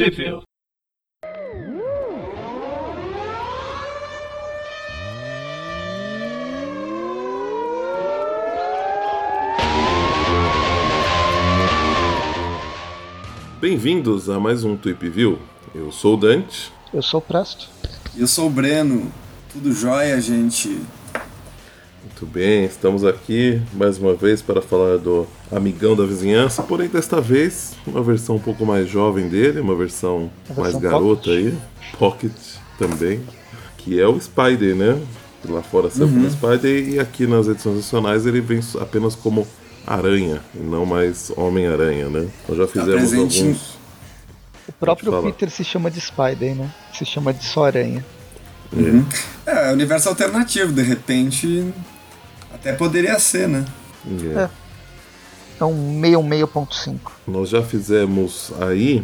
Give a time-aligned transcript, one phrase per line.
[0.00, 0.44] Sheffield.
[13.60, 15.38] Bem-vindos a mais um Tweep View.
[15.74, 16.72] Eu sou o Dante.
[16.94, 17.68] Eu sou o Presto.
[18.16, 19.12] Eu sou o Breno.
[19.52, 20.80] Tudo jóia, gente?
[22.20, 27.18] Muito bem, estamos aqui mais uma vez para falar do Amigão da Vizinhança, porém desta
[27.18, 31.46] vez uma versão um pouco mais jovem dele, uma versão, Uma mais versão garota pocket.
[31.46, 31.58] aí,
[31.98, 32.32] Pocket
[32.78, 33.22] também,
[33.78, 35.00] que é o Spider, né?
[35.40, 36.26] Que Lá fora sempre Uhum.
[36.26, 39.46] o Spider e aqui nas edições nacionais ele vem apenas como
[39.86, 42.28] Aranha e não mais Homem-Aranha, né?
[42.46, 43.78] Nós já fizemos presente em- alguns.
[44.68, 45.22] O próprio.
[45.22, 46.70] Peter se chama de Spider, né?
[46.92, 48.04] Se chama de só aranha.
[49.46, 51.72] É, universo alternativo, de repente.
[52.52, 53.64] Até poderia ser, né?
[54.36, 54.48] É.
[55.60, 57.12] É um meio meio ponto cinco.
[57.26, 59.02] Nós já fizemos aí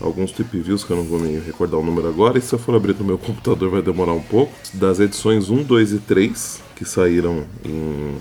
[0.00, 2.58] alguns tip views que eu não vou me recordar o número agora, e se eu
[2.58, 4.52] for abrir no meu computador vai demorar um pouco.
[4.74, 8.16] Das edições 1, 2 e 3, que saíram em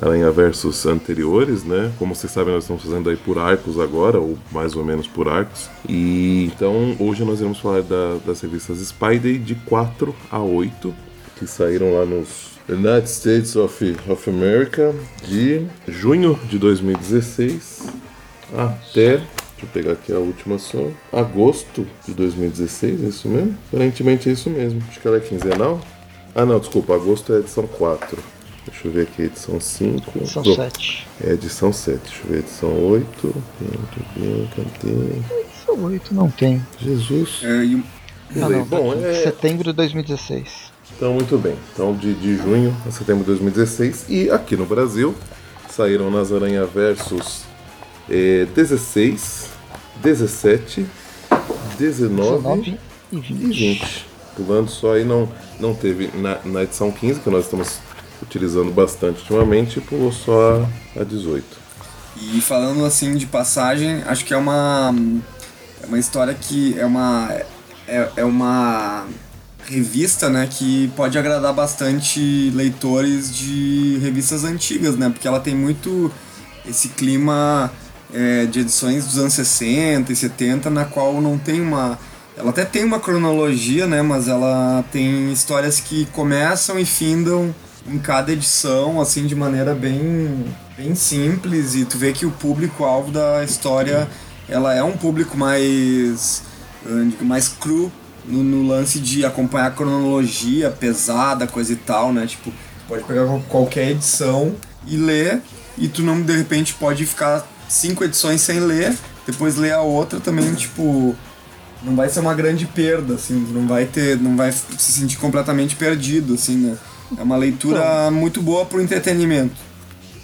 [0.00, 1.92] Aranha Versus anteriores, né?
[1.98, 5.28] Como vocês sabem, nós estamos fazendo aí por arcos agora, ou mais ou menos por
[5.28, 5.68] arcos.
[5.88, 10.92] E então hoje nós iremos falar da- das revistas Spidey de 4 a 8,
[11.38, 14.94] que saíram lá nos United States of, of America
[15.26, 17.82] de junho de 2016
[18.56, 19.16] até.
[19.16, 19.26] Deixa
[19.62, 20.88] eu pegar aqui a última só.
[21.12, 23.56] Agosto de 2016, é isso mesmo?
[23.68, 24.82] Aparentemente é isso mesmo.
[24.88, 25.80] Acho que ela é quinzenal.
[26.34, 28.18] Ah não, desculpa, agosto é edição 4.
[28.66, 30.26] Deixa eu ver aqui, edição 5.
[30.26, 31.06] São Pô, sete.
[31.22, 31.98] É a edição 7.
[31.98, 33.34] Deixa eu ver, edição 8.
[33.60, 35.44] Muito bem, cadê?
[35.64, 36.60] São oito, não tem.
[36.80, 37.40] Jesus.
[37.42, 37.84] É, e
[38.36, 38.64] Ah, não.
[38.64, 39.14] Bom, é.
[39.22, 40.71] Setembro de 2016.
[40.96, 41.56] Então, muito bem.
[41.72, 44.06] Então, de, de junho a setembro de 2016.
[44.08, 45.14] E aqui no Brasil,
[45.68, 47.44] saíram nas Aranha Versus
[48.08, 49.50] eh, 16,
[50.02, 50.86] 17,
[51.78, 52.78] 19, 19
[53.12, 53.52] e e 20.
[53.52, 54.06] 20.
[54.36, 55.28] Pulando só aí, não,
[55.60, 57.80] não teve na, na edição 15, que nós estamos
[58.22, 60.66] utilizando bastante ultimamente, pulou só
[60.96, 61.44] a, a 18.
[62.16, 64.94] E falando assim de passagem, acho que é uma.
[65.82, 67.28] É uma história que é uma.
[67.86, 69.06] É, é uma
[69.66, 75.08] revista, né, que pode agradar bastante leitores de revistas antigas, né?
[75.08, 76.10] Porque ela tem muito
[76.66, 77.72] esse clima
[78.12, 81.98] é, de edições dos anos 60 e 70, na qual não tem uma.
[82.36, 84.02] Ela até tem uma cronologia, né?
[84.02, 87.54] Mas ela tem histórias que começam e findam
[87.86, 90.44] em cada edição, assim, de maneira bem,
[90.76, 91.74] bem simples.
[91.74, 94.08] E tu vê que o público-alvo da história,
[94.48, 96.42] ela é um público mais,
[97.08, 97.92] digo, mais cru
[98.24, 102.26] no, no lance de acompanhar a cronologia pesada, coisa e tal, né?
[102.26, 102.52] Tipo,
[102.88, 104.54] pode pegar qual- qualquer edição
[104.86, 105.40] e ler,
[105.78, 108.94] e tu não, de repente, pode ficar cinco edições sem ler,
[109.26, 111.14] depois ler a outra também, tipo
[111.84, 115.74] não vai ser uma grande perda, assim, não vai ter, não vai se sentir completamente
[115.74, 116.76] perdido, assim, né?
[117.18, 119.56] É uma leitura muito boa pro entretenimento.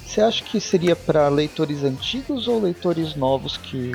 [0.09, 3.91] Você acha que seria para leitores antigos ou leitores novos que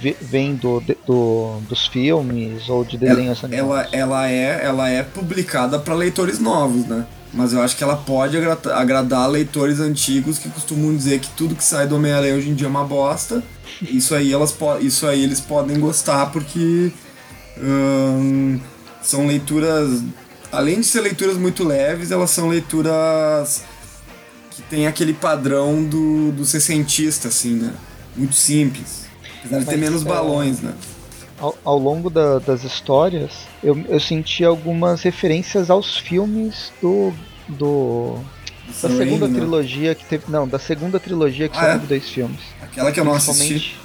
[0.00, 3.92] vê- vêm do, do- dos filmes ou de desenhos Ela, animados?
[3.92, 7.04] ela é, ela é publicada para leitores novos, né?
[7.34, 11.56] Mas eu acho que ela pode agra- agradar leitores antigos que costumam dizer que tudo
[11.56, 13.42] que sai do Homem-Aranha hoje em dia é uma bosta.
[13.82, 16.92] Isso aí, elas isso aí eles podem gostar porque
[17.60, 18.60] hum,
[19.02, 20.02] são leituras.
[20.52, 23.62] Além de ser leituras muito leves, elas são leituras
[24.58, 27.72] que tem aquele padrão do, do sessentista, assim, né?
[28.16, 29.06] Muito simples.
[29.40, 30.72] Apesar de ter menos é, balões, né?
[31.38, 33.30] Ao, ao longo da- das histórias,
[33.62, 37.12] eu, eu senti algumas referências aos filmes do.
[37.48, 38.18] do
[38.82, 39.38] da segunda né?
[39.38, 40.24] trilogia que teve.
[40.28, 41.72] Não, da segunda trilogia que Ah, só é?
[41.74, 42.40] teve dois filmes.
[42.60, 43.76] Aquela que eu não assisti.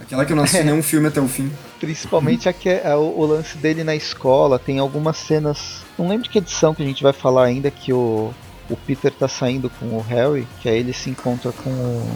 [0.00, 1.50] Aquela que eu não assisti nenhum filme até o fim.
[1.78, 4.58] principalmente a que é, é o, o lance dele na escola.
[4.58, 5.82] Tem algumas cenas.
[5.98, 8.32] Não lembro de que edição que a gente vai falar ainda que o,
[8.70, 12.06] o Peter tá saindo com o Harry, que aí ele se encontra com o,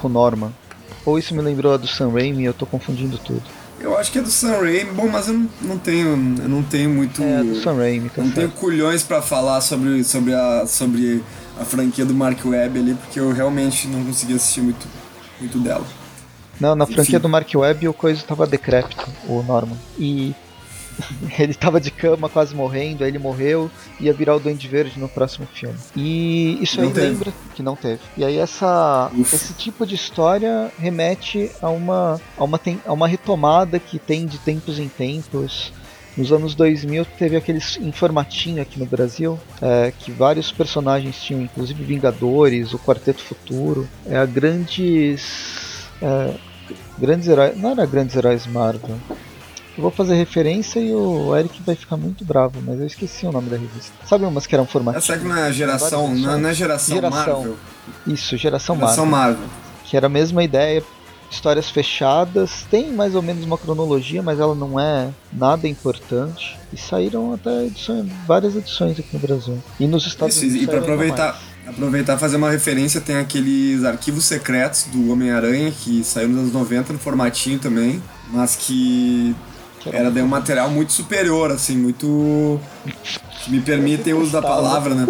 [0.00, 0.52] com o Norman.
[1.04, 3.42] Ou isso me lembrou a do Sam Raimi, eu tô confundindo tudo.
[3.78, 4.90] Eu acho que é do Sam Raimi.
[4.92, 8.22] Bom, mas eu não, não tenho, eu não tenho muito, É, do Sam Raimi, tá
[8.22, 8.58] não tenho certo.
[8.60, 11.22] culhões pra falar sobre, sobre a, sobre
[11.60, 14.86] a franquia do Mark Webb ali, porque eu realmente não consegui assistir muito,
[15.40, 15.86] muito dela.
[16.58, 16.94] Não, na Enfim.
[16.94, 19.76] franquia do Mark Webb o coisa tava decrépito, o Norman.
[19.98, 20.34] E
[21.38, 23.70] ele tava de cama, quase morrendo, aí ele morreu,
[24.00, 25.76] ia virar o Duende Verde no próximo filme.
[25.94, 27.06] E isso Não aí teve.
[27.08, 28.00] lembra que não teve.
[28.16, 33.06] E aí essa, esse tipo de história remete a uma, a, uma tem- a uma
[33.08, 35.72] retomada que tem de tempos em tempos.
[36.16, 41.42] Nos anos 2000 teve aqueles em formatinho aqui no Brasil, é, que vários personagens tinham,
[41.42, 46.34] inclusive Vingadores, o Quarteto Futuro, é, grandes é,
[46.98, 48.96] grandes heróis, não era grandes heróis Marvel,
[49.76, 53.32] Eu vou fazer referência e o Eric vai ficar muito bravo, mas eu esqueci o
[53.32, 53.92] nome da revista.
[54.06, 55.10] Sabe umas que eram formatinhas?
[55.10, 57.34] Essa não é a geração, não é geração, Geração.
[57.34, 57.56] Marvel.
[58.06, 59.36] Isso, geração, Geração Marvel.
[59.38, 59.48] Marvel.
[59.84, 60.82] Que era a mesma ideia,
[61.30, 66.58] histórias fechadas, tem mais ou menos uma cronologia, mas ela não é nada importante.
[66.72, 69.58] E saíram até edições, várias edições aqui no Brasil.
[69.78, 70.62] E nos Estados Isso, Unidos.
[70.62, 76.02] e ainda aproveitar, aproveitar e fazer uma referência, tem aqueles arquivos secretos do Homem-Aranha que
[76.02, 78.02] saiu nos anos 90 no formatinho também,
[78.32, 79.34] mas que Que
[79.92, 82.60] era daí um material muito superior, assim, muito.
[83.42, 85.06] que me permitem o uso da palavra, né?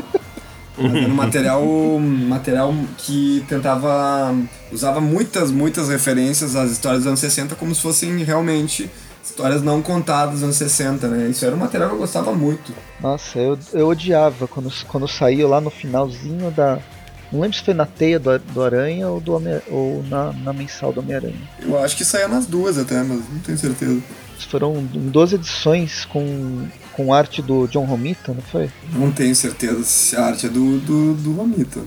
[0.79, 1.65] Era um material,
[1.99, 4.35] material que tentava.
[4.71, 8.91] usava muitas, muitas referências às histórias dos anos 60 como se fossem realmente
[9.25, 11.29] histórias não contadas dos anos 60, né?
[11.29, 12.73] Isso era um material que eu gostava muito.
[13.01, 16.79] Nossa, eu, eu odiava quando, quando saiu lá no finalzinho da.
[17.33, 20.53] Não lembro se foi na teia do, do Aranha ou, do Homem, ou na, na
[20.53, 21.41] mensal do Homem-Aranha.
[21.61, 24.01] Eu acho que saía nas duas até, mas não tenho certeza.
[24.49, 28.71] Foram 12 edições com, com arte do John Romita, não foi?
[28.93, 31.81] Não tenho certeza se a arte é do, do, do Romita.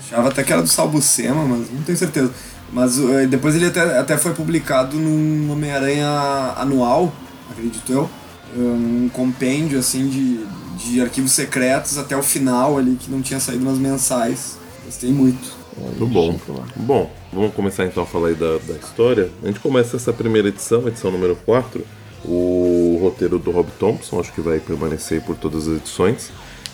[0.00, 2.32] Achava até que era do Salbucema, mas não tenho certeza.
[2.72, 6.08] Mas eh, depois ele até, até foi publicado num Homem-Aranha
[6.56, 7.12] anual,
[7.50, 8.10] acredito eu.
[8.56, 10.44] Um compêndio assim de,
[10.76, 14.58] de arquivos secretos até o final ali, que não tinha saído nas mensais.
[14.84, 15.64] Gostei muito.
[15.76, 16.38] Muito bom.
[16.76, 19.30] Bom, vamos começar então a falar aí da, da história.
[19.42, 21.84] A gente começa essa primeira edição, edição número 4.
[22.24, 26.30] O roteiro do Rob Thompson, acho que vai permanecer por todas as edições.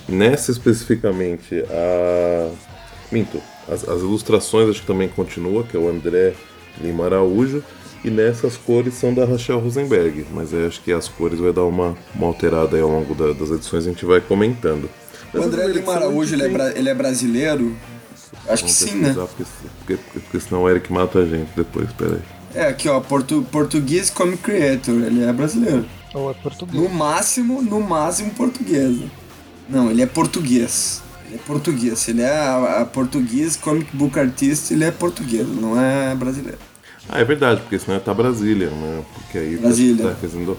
[0.08, 2.50] Nessa especificamente, a.
[3.10, 6.34] Minto, as, as ilustrações acho que também continua, que é o André
[6.80, 7.64] Lima Araújo.
[8.04, 11.64] E nessas cores são da Rachel Rosenberg, mas aí acho que as cores vai dar
[11.64, 14.88] uma, uma alterada aí ao longo da- das edições, a gente vai comentando.
[15.32, 17.76] O Nessa André Lima Araújo, ele é, ele é brasileiro?
[18.48, 19.12] Acho que Vamos sim, né?
[19.14, 19.44] Porque,
[19.78, 22.20] porque, porque senão o Eric mata a gente depois, peraí.
[22.54, 25.84] É, aqui ó, portu, português Comic Creator, ele é brasileiro.
[26.14, 26.82] Ou é português?
[26.82, 28.96] No máximo, no máximo português.
[29.68, 31.02] Não, ele é português.
[31.26, 32.08] Ele é português.
[32.08, 36.58] Ele é a, a português comic book artist, ele é português, não é brasileiro.
[37.12, 39.02] Ah, é verdade, porque senão tá Brasília, né?
[39.14, 40.08] Porque aí tá- Brasília.
[40.10, 40.56] tá fazendo.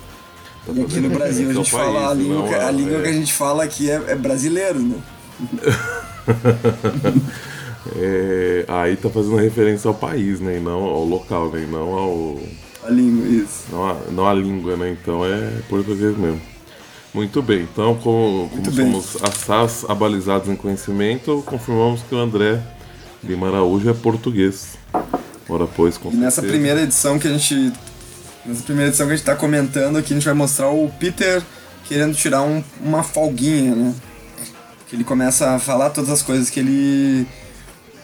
[0.65, 2.97] tá E aqui no Brasil a ao gente fala a país, língua, não a língua
[2.97, 5.01] é, que a gente fala aqui é, é brasileiro, né?
[7.95, 10.57] é, aí tá fazendo referência ao país, né?
[10.57, 11.63] E não ao local, né?
[11.63, 12.39] E não ao.
[12.83, 13.63] A língua, isso.
[13.71, 14.91] Não a, não a língua, né?
[15.01, 16.41] Então é português mesmo.
[17.13, 18.91] Muito bem, então como, como bem.
[18.91, 22.61] somos assaz abalizados em conhecimento, confirmamos que o André
[23.23, 24.77] Lima Araújo é português.
[25.51, 26.53] Ora, pois, com E nessa certeza.
[26.53, 27.73] primeira edição que a gente.
[28.45, 31.43] Nessa primeira edição que a gente tá comentando aqui, a gente vai mostrar o Peter
[31.85, 33.93] querendo tirar um- uma folguinha, né?
[34.87, 37.27] Que ele começa a falar todas as coisas que ele.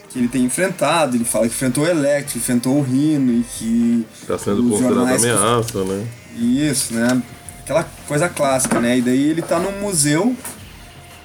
[0.09, 1.15] que ele tem enfrentado.
[1.17, 4.05] Ele fala que enfrentou o Electro, enfrentou o Rino e que.
[4.27, 6.07] Tá sendo considerado jornais que- ameaça, né?
[6.37, 7.21] Isso, né?
[7.63, 8.97] Aquela coisa clássica, né?
[8.97, 10.33] E daí ele tá num museu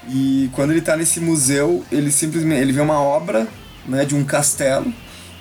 [0.09, 3.47] e quando ele tá nesse museu, ele simplesmente ele vê uma obra,
[3.87, 4.93] né, de um castelo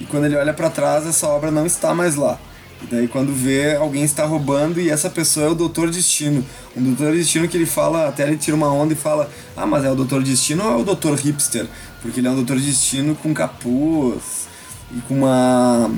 [0.02, 2.40] e quando ele olha pra trás, essa obra não está mais lá.
[2.82, 6.44] E daí quando vê, alguém está roubando e essa pessoa é o Doutor Destino.
[6.76, 9.86] Um Doutor Destino que ele fala, até ele tira uma onda e fala: "Ah, mas
[9.86, 11.68] é o Doutor Destino ou é o Doutor Hipster?"
[12.02, 14.48] Porque ele é um Doutor Destino com capuz
[14.92, 15.92] e com uma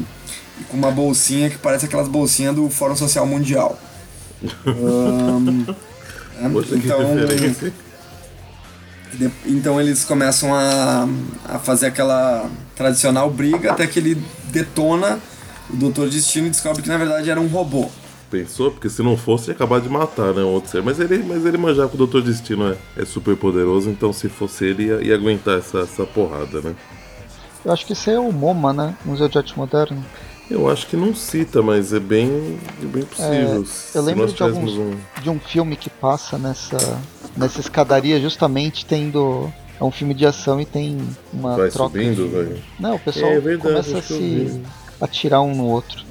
[0.60, 3.80] e com uma bolsinha que parece aquelas bolsinhas do Fórum Social Mundial.
[6.36, 7.00] É, que então,
[9.46, 11.08] então eles começam a,
[11.46, 15.20] a fazer aquela tradicional briga até que ele detona
[15.70, 17.90] o Doutor Destino e descobre que na verdade era um robô.
[18.30, 18.72] Pensou?
[18.72, 20.42] Porque se não fosse, ia acabar de matar, né?
[20.42, 20.82] O outro ser.
[20.82, 22.22] Mas ele, mas ele manjar que o Dr.
[22.22, 26.60] Destino é, é super poderoso, então se fosse ele, ia, ia aguentar essa, essa porrada,
[26.60, 26.76] né?
[27.64, 28.98] Eu acho que esse é o MoMA, né?
[29.06, 30.04] Museu de Arte Moderna.
[30.50, 33.66] Eu acho que não cita, mas é bem, é bem possível.
[33.66, 34.92] Se eu lembro de alguns um.
[35.22, 37.00] de um filme que passa nessa
[37.36, 40.98] nessa escadaria justamente tendo é um filme de ação e tem
[41.32, 42.36] uma Vai troca subindo, de...
[42.36, 42.64] vai.
[42.80, 44.62] Não, o pessoal É verdade, começa a se
[45.02, 46.04] atirar um no outro.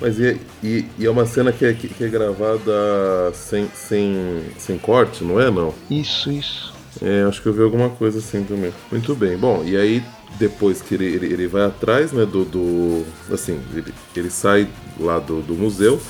[0.00, 4.42] Mas e, e, e é uma cena que é, que, que é gravada sem, sem,
[4.58, 5.50] sem corte, não é?
[5.50, 5.72] Não.
[5.90, 6.74] Isso, isso.
[7.00, 8.72] É, acho que eu vi alguma coisa assim também.
[8.90, 9.36] Muito bem.
[9.36, 10.02] Bom, e aí
[10.38, 12.44] depois que ele, ele, ele vai atrás, né, do...
[12.44, 16.00] do assim, ele, ele sai lá do, do museu,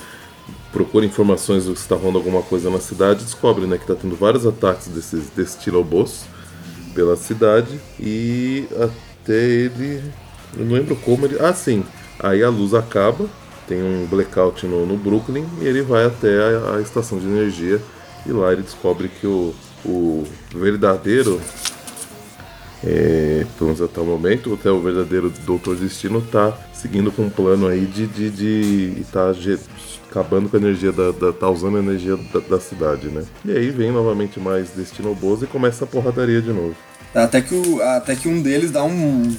[0.77, 4.15] procura informações do que está rolando alguma coisa na cidade, descobre, né, que está tendo
[4.15, 6.25] vários ataques desses, desses tirobos
[6.95, 10.03] pela cidade e até ele...
[10.55, 11.39] Eu não lembro como ele...
[11.41, 11.83] Ah, sim.
[12.19, 13.27] Aí a luz acaba,
[13.67, 17.81] tem um blackout no, no Brooklyn e ele vai até a, a estação de energia
[18.27, 21.41] e lá ele descobre que o, o verdadeiro
[22.85, 27.31] é, pelo menos até o momento, até o verdadeiro Doutor Destino tá seguindo com um
[27.31, 29.33] plano aí de, de, de tá
[30.11, 33.25] acabando com a energia da, da tá usando a energia da, da, cidade, né?
[33.45, 36.75] E aí vem novamente mais Destino Bozo e começa a porradaria de novo.
[37.15, 39.35] Até que, o, até que um deles dá um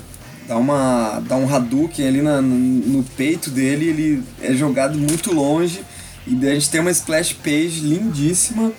[0.48, 5.34] dá uma dá um Hadouken ali na, no, no peito dele, ele é jogado muito
[5.34, 5.82] longe
[6.26, 8.72] e daí a gente tem uma splash page lindíssima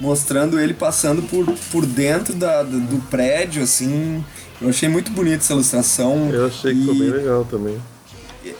[0.00, 4.24] mostrando ele passando por, por dentro da, do, do prédio, assim.
[4.60, 6.30] Eu achei muito bonita essa ilustração.
[6.32, 7.78] Eu achei que e, foi bem legal também.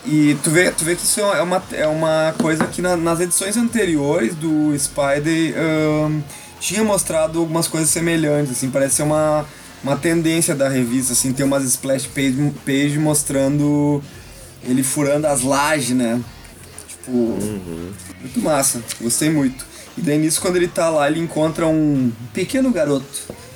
[0.07, 3.21] E, tu, vê, tu vê que isso é uma, é uma coisa que na, nas
[3.21, 6.23] edições anteriores do Spider um,
[6.59, 9.45] tinha mostrado algumas coisas semelhantes, assim, parece ser uma,
[9.83, 14.03] uma tendência da revista, assim, ter umas splash page, page mostrando
[14.63, 16.19] ele furando as lajes, né?
[16.89, 17.93] Tipo, uhum.
[18.21, 19.67] muito massa, gostei muito.
[19.97, 23.07] E daí nisso, quando ele tá lá, ele encontra um pequeno garoto.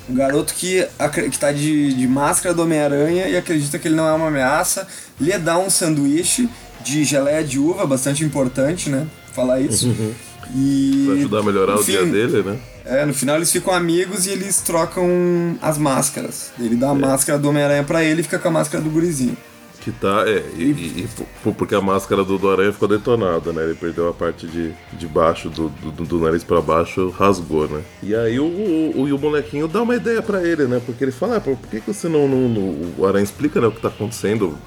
[0.09, 0.87] Um garoto que,
[1.31, 4.87] que tá de, de máscara do Homem-Aranha e acredita que ele não é uma ameaça.
[5.21, 6.49] Lhe dá um sanduíche
[6.83, 9.07] de geleia de uva, bastante importante, né?
[9.33, 9.89] Falar isso.
[9.89, 10.15] Uhum.
[10.55, 11.05] E.
[11.07, 12.59] Pra ajudar a melhorar o dia dele, né?
[12.85, 16.51] É, no final eles ficam amigos e eles trocam as máscaras.
[16.59, 16.99] Ele dá a é.
[16.99, 19.37] máscara do Homem-Aranha pra ele e fica com a máscara do gurizinho.
[19.81, 21.09] Que tá, é, e, e,
[21.47, 23.63] e, porque a máscara do, do Aranha ficou detonada, né?
[23.63, 27.83] Ele perdeu a parte de, de baixo, do, do, do nariz para baixo, rasgou, né?
[28.03, 30.81] E aí o, o, o, o molequinho dá uma ideia para ele, né?
[30.85, 33.69] Porque ele fala, ah, por que, que você não, não, não, O Aranha explica né,
[33.69, 34.59] o que tá acontecendo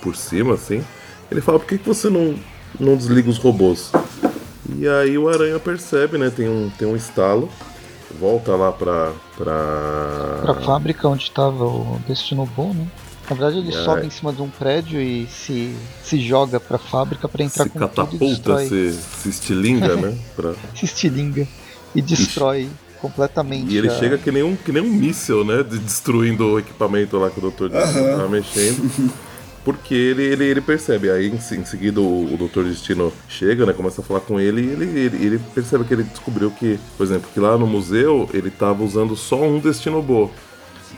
[0.00, 0.84] por cima, assim.
[1.30, 2.36] Ele fala, por que, que você não,
[2.78, 3.90] não desliga os robôs?
[4.78, 6.30] E aí o Aranha percebe, né?
[6.30, 7.50] Tem um, tem um estalo
[8.18, 9.12] volta lá pra.
[9.36, 10.40] pra.
[10.42, 12.86] pra fábrica onde tava o Destino Bom, né?
[13.28, 13.84] Na verdade, ele é.
[13.84, 15.74] sobe em cima de um prédio e se,
[16.04, 18.68] se joga pra fábrica para entrar se com catapulta, e.
[18.68, 20.16] Se, se estilinga, né?
[20.34, 20.54] Pra...
[20.74, 21.46] se estilinga
[21.94, 22.70] e destrói Ixi.
[23.00, 23.72] completamente.
[23.72, 23.98] E ele a...
[23.98, 25.62] chega que nem um, que nem um míssil, né?
[25.62, 27.68] destruindo o equipamento lá que o Dr.
[27.68, 29.12] Destino tá mexendo.
[29.64, 32.64] Porque ele, ele, ele percebe, aí em, em seguida o, o Dr.
[32.64, 33.72] Destino chega, né?
[33.72, 37.04] Começa a falar com ele e ele, ele, ele percebe que ele descobriu que, por
[37.04, 40.32] exemplo, que lá no museu ele tava usando só um Destino Bo.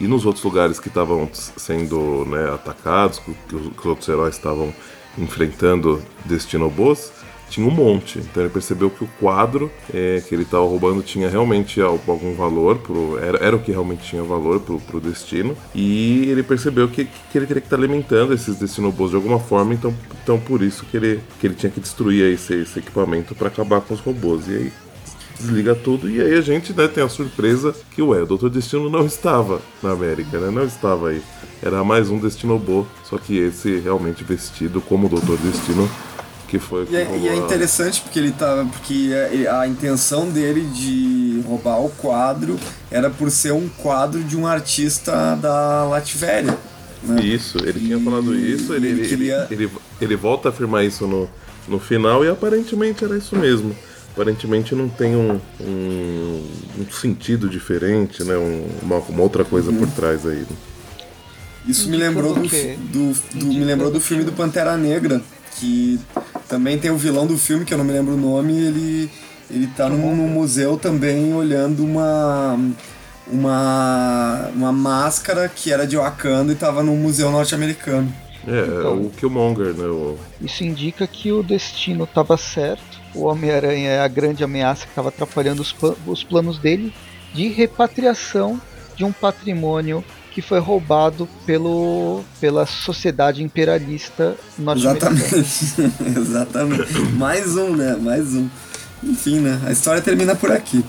[0.01, 4.73] E nos outros lugares que estavam sendo né, atacados, que, que os outros heróis estavam
[5.17, 7.13] enfrentando Destinobos,
[7.49, 8.19] tinha um monte.
[8.19, 12.79] Então ele percebeu que o quadro é, que ele estava roubando tinha realmente algum valor,
[12.79, 15.57] pro, era, era o que realmente tinha valor pro, pro destino.
[15.75, 19.39] E ele percebeu que, que ele teria que estar tá alimentando esses Destinobos de alguma
[19.39, 23.35] forma, então, então por isso que ele, que ele tinha que destruir esse, esse equipamento
[23.35, 24.49] para acabar com os robôs.
[24.49, 24.73] E aí
[25.39, 28.89] desliga tudo e aí a gente né, tem a surpresa que ué, o Doutor Destino
[28.89, 30.51] não estava na América, né?
[30.51, 31.23] Não estava aí.
[31.63, 35.89] Era mais um Destino Bo, só que esse realmente vestido como o Doutor Destino
[36.47, 39.13] que foi e, é, e é interessante porque ele tava porque
[39.49, 42.59] a, a, intenção dele de roubar o quadro
[42.91, 46.57] era por ser um quadro de um artista da Latvéria
[47.03, 47.23] né?
[47.23, 49.47] isso ele e, tinha falado isso ele, ele, queria...
[49.51, 51.29] ele, ele, ele, volta a afirmar isso no,
[51.67, 53.75] no final e aparentemente era isso mesmo
[54.15, 56.43] aparentemente não tem um, um,
[56.79, 58.37] um sentido diferente, né?
[58.37, 59.79] Um, uma, uma, outra coisa uhum.
[59.79, 60.39] por trás aí.
[60.39, 60.57] Né?
[61.67, 65.21] Isso me lembrou do, do, do, me lembrou do filme do Pantera Negra,
[65.59, 65.99] que
[66.49, 69.11] também tem o vilão do filme, que eu não me lembro o nome, ele,
[69.51, 72.59] ele tá num, num museu também olhando uma,
[73.27, 78.13] uma, uma máscara que era de Wakanda e tava num museu norte-americano.
[78.47, 79.87] É, então, o Killmonger, né?
[79.87, 80.19] O...
[80.41, 85.09] Isso indica que o destino estava certo o Homem-Aranha é a grande ameaça que estava
[85.09, 85.75] atrapalhando os,
[86.07, 86.93] os planos dele
[87.33, 88.61] de repatriação
[88.97, 95.21] de um patrimônio que foi roubado pelo, pela sociedade imperialista norte-americana.
[95.21, 96.19] Exatamente.
[96.19, 96.99] Exatamente.
[97.17, 97.97] Mais um, né?
[98.01, 98.49] Mais um.
[99.03, 99.61] Enfim, né?
[99.65, 100.85] A história termina por aqui.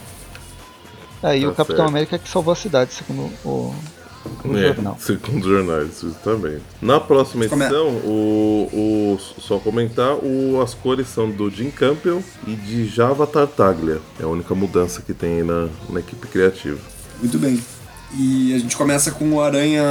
[1.22, 1.90] Aí tá o Capitão certo.
[1.90, 3.74] América que salvou a cidade, segundo o,
[4.44, 4.98] no é, jornal.
[5.00, 6.62] Segundo os jornais, justamente.
[6.82, 12.56] Na próxima edição, o, o, só comentar, o, as cores são do Jim Campbell e
[12.56, 14.00] de Java Tartaglia.
[14.20, 16.80] É a única mudança que tem na, na equipe criativa.
[17.20, 17.62] Muito bem.
[18.18, 19.84] E a gente começa com o Aranha.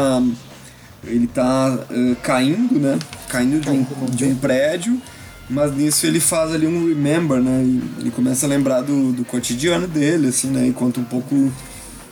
[1.04, 2.98] Ele tá uh, caindo, né?
[3.28, 5.00] Caindo de um, de um prédio.
[5.48, 7.60] Mas nisso ele faz ali um remember, né?
[7.98, 10.68] Ele começa a lembrar do, do cotidiano dele, assim, né?
[10.68, 11.52] E conta um pouco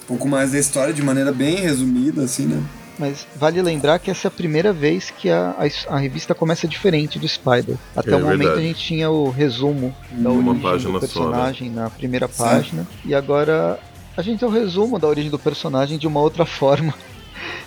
[0.06, 2.62] pouco mais da história de maneira bem resumida, assim, né?
[2.98, 6.68] Mas vale lembrar que essa é a primeira vez que a, a, a revista começa
[6.68, 7.76] diferente do Spider.
[7.96, 8.60] Até é, o momento verdade.
[8.60, 11.82] a gente tinha o resumo da Uma origem do personagem só, né?
[11.82, 12.82] na primeira página.
[12.82, 13.08] Sim.
[13.08, 13.78] E agora
[14.16, 16.94] a gente tem o resumo da origem do personagem de uma outra forma.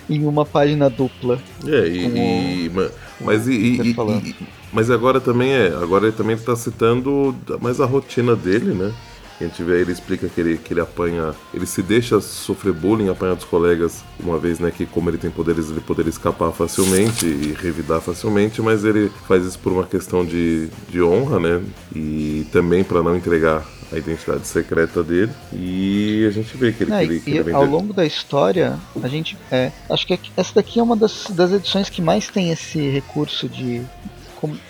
[0.10, 1.40] em uma página dupla.
[1.66, 4.36] É, e, e o, mas, e, e,
[4.72, 8.94] mas agora também é, agora ele também está citando mais a rotina dele, né?
[9.40, 13.10] A gente vê, ele explica que ele, que ele apanha, ele se deixa sofrer bullying,
[13.10, 17.26] apanha dos colegas, uma vez, né, que como ele tem poderes, ele poderia escapar facilmente
[17.26, 21.62] e revidar facilmente, mas ele faz isso por uma questão de, de honra, né,
[21.94, 25.32] e também para não entregar a identidade secreta dele.
[25.54, 28.06] E a gente vê que ele, É, que ele, que e ele ao longo da
[28.06, 29.38] história, a gente.
[29.52, 33.48] É, acho que essa daqui é uma das, das edições que mais tem esse recurso
[33.48, 33.82] de,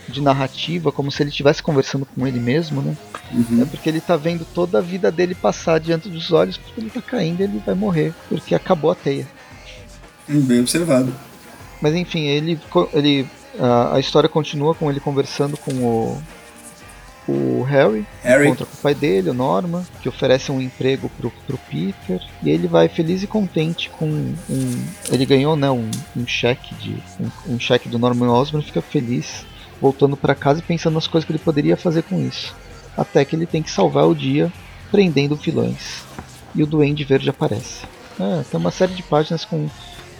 [0.08, 2.96] de narrativa, como se ele estivesse conversando com ele mesmo, né?
[3.62, 6.90] É porque ele tá vendo toda a vida dele passar diante dos olhos, porque ele
[6.90, 9.28] tá caindo e ele vai morrer, porque acabou a teia.
[10.30, 11.14] Hum, Bem observado.
[11.82, 12.60] Mas enfim, ele,
[12.94, 13.28] ele
[13.60, 16.24] a, a história continua com ele conversando com o,
[17.28, 18.48] o Harry, Harry.
[18.48, 22.68] contra o pai dele, o Norman, que oferece um emprego pro, pro Peter, e ele
[22.68, 24.86] vai feliz e contente com um.
[25.12, 26.96] Ele ganhou né, um, um cheque de.
[27.20, 29.46] Um, um cheque do Norman Osborn fica feliz,
[29.82, 32.55] voltando para casa e pensando nas coisas que ele poderia fazer com isso.
[32.98, 34.51] Até que ele tem que salvar o dia
[34.91, 36.03] prendendo vilões.
[36.53, 37.84] E o Duende Verde aparece.
[38.20, 39.67] Ah, tem uma série de páginas com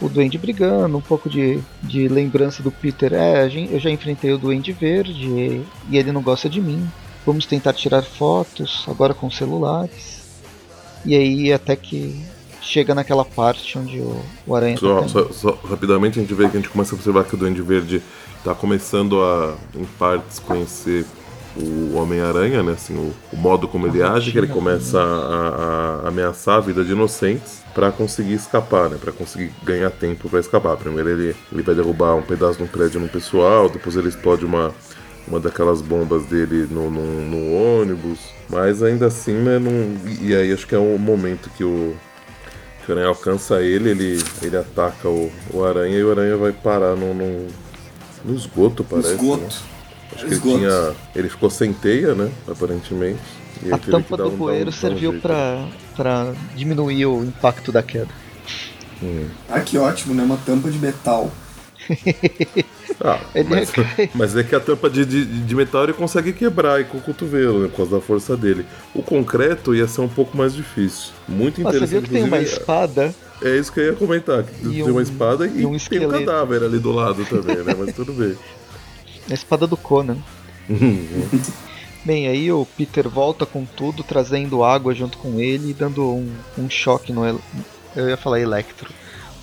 [0.02, 3.14] o Duende brigando, um pouco de, de lembrança do Peter.
[3.14, 6.86] É, eu já enfrentei o Duende Verde e, e ele não gosta de mim.
[7.24, 10.22] Vamos tentar tirar fotos, agora com celulares.
[11.04, 12.22] E aí até que
[12.60, 16.48] chega naquela parte onde o, o Aranha Só, tá só- só rapidamente a gente vê
[16.48, 18.02] que a gente começa a observar que o Duende Verde
[18.46, 21.04] tá começando a, em partes, conhecer
[21.56, 22.72] o Homem-Aranha, né?
[22.72, 26.84] Assim, o, o modo como ele age, que ele começa a, a ameaçar a vida
[26.84, 28.98] de inocentes para conseguir escapar, né?
[29.00, 30.76] Para conseguir ganhar tempo para escapar.
[30.76, 34.44] Primeiro ele, ele vai derrubar um pedaço de um prédio no pessoal, depois ele explode
[34.44, 34.72] uma,
[35.26, 38.20] uma daquelas bombas dele no, no, no ônibus.
[38.48, 39.58] Mas ainda assim, né?
[39.58, 39.72] Não,
[40.20, 41.96] e aí acho que é o momento que o,
[42.84, 46.52] que o aranha alcança ele, ele, ele ataca o, o aranha e o aranha vai
[46.52, 47.48] parar no, no,
[48.26, 49.12] no esgoto, parece.
[49.12, 49.42] Esgoto.
[49.42, 49.48] Né?
[49.48, 50.58] Acho que ele Esgoto.
[50.58, 50.94] tinha.
[51.14, 52.30] Ele ficou sem teia, né?
[52.48, 53.20] Aparentemente.
[53.62, 55.64] E A tampa do um- um- bueiro um serviu pra,
[55.96, 58.08] pra diminuir o impacto da queda.
[59.02, 59.26] Hum.
[59.48, 60.22] Ah, que ótimo, né?
[60.22, 61.30] Uma tampa de metal.
[63.02, 64.10] Ah, Ele mas, recai.
[64.14, 67.00] mas é que a tampa de, de, de metal ele consegue quebrar aí com o
[67.00, 67.68] cotovelo, né?
[67.68, 68.64] Por causa da força dele.
[68.94, 71.12] O concreto ia ser um pouco mais difícil.
[71.28, 71.90] Muito Mas você interessante.
[71.90, 73.14] viu que tem uma espada?
[73.42, 74.42] É isso que eu ia comentar.
[74.44, 76.12] Que E tem um- uma espada e, e um tem um esqueleto.
[76.24, 77.74] cadáver ali do lado também, né?
[77.78, 78.34] Mas tudo bem.
[79.30, 80.16] A espada do Conan.
[82.04, 86.30] Bem, aí o Peter volta com tudo, trazendo água junto com ele e dando um,
[86.56, 87.24] um choque no.
[87.96, 88.88] Eu ia falar Electro.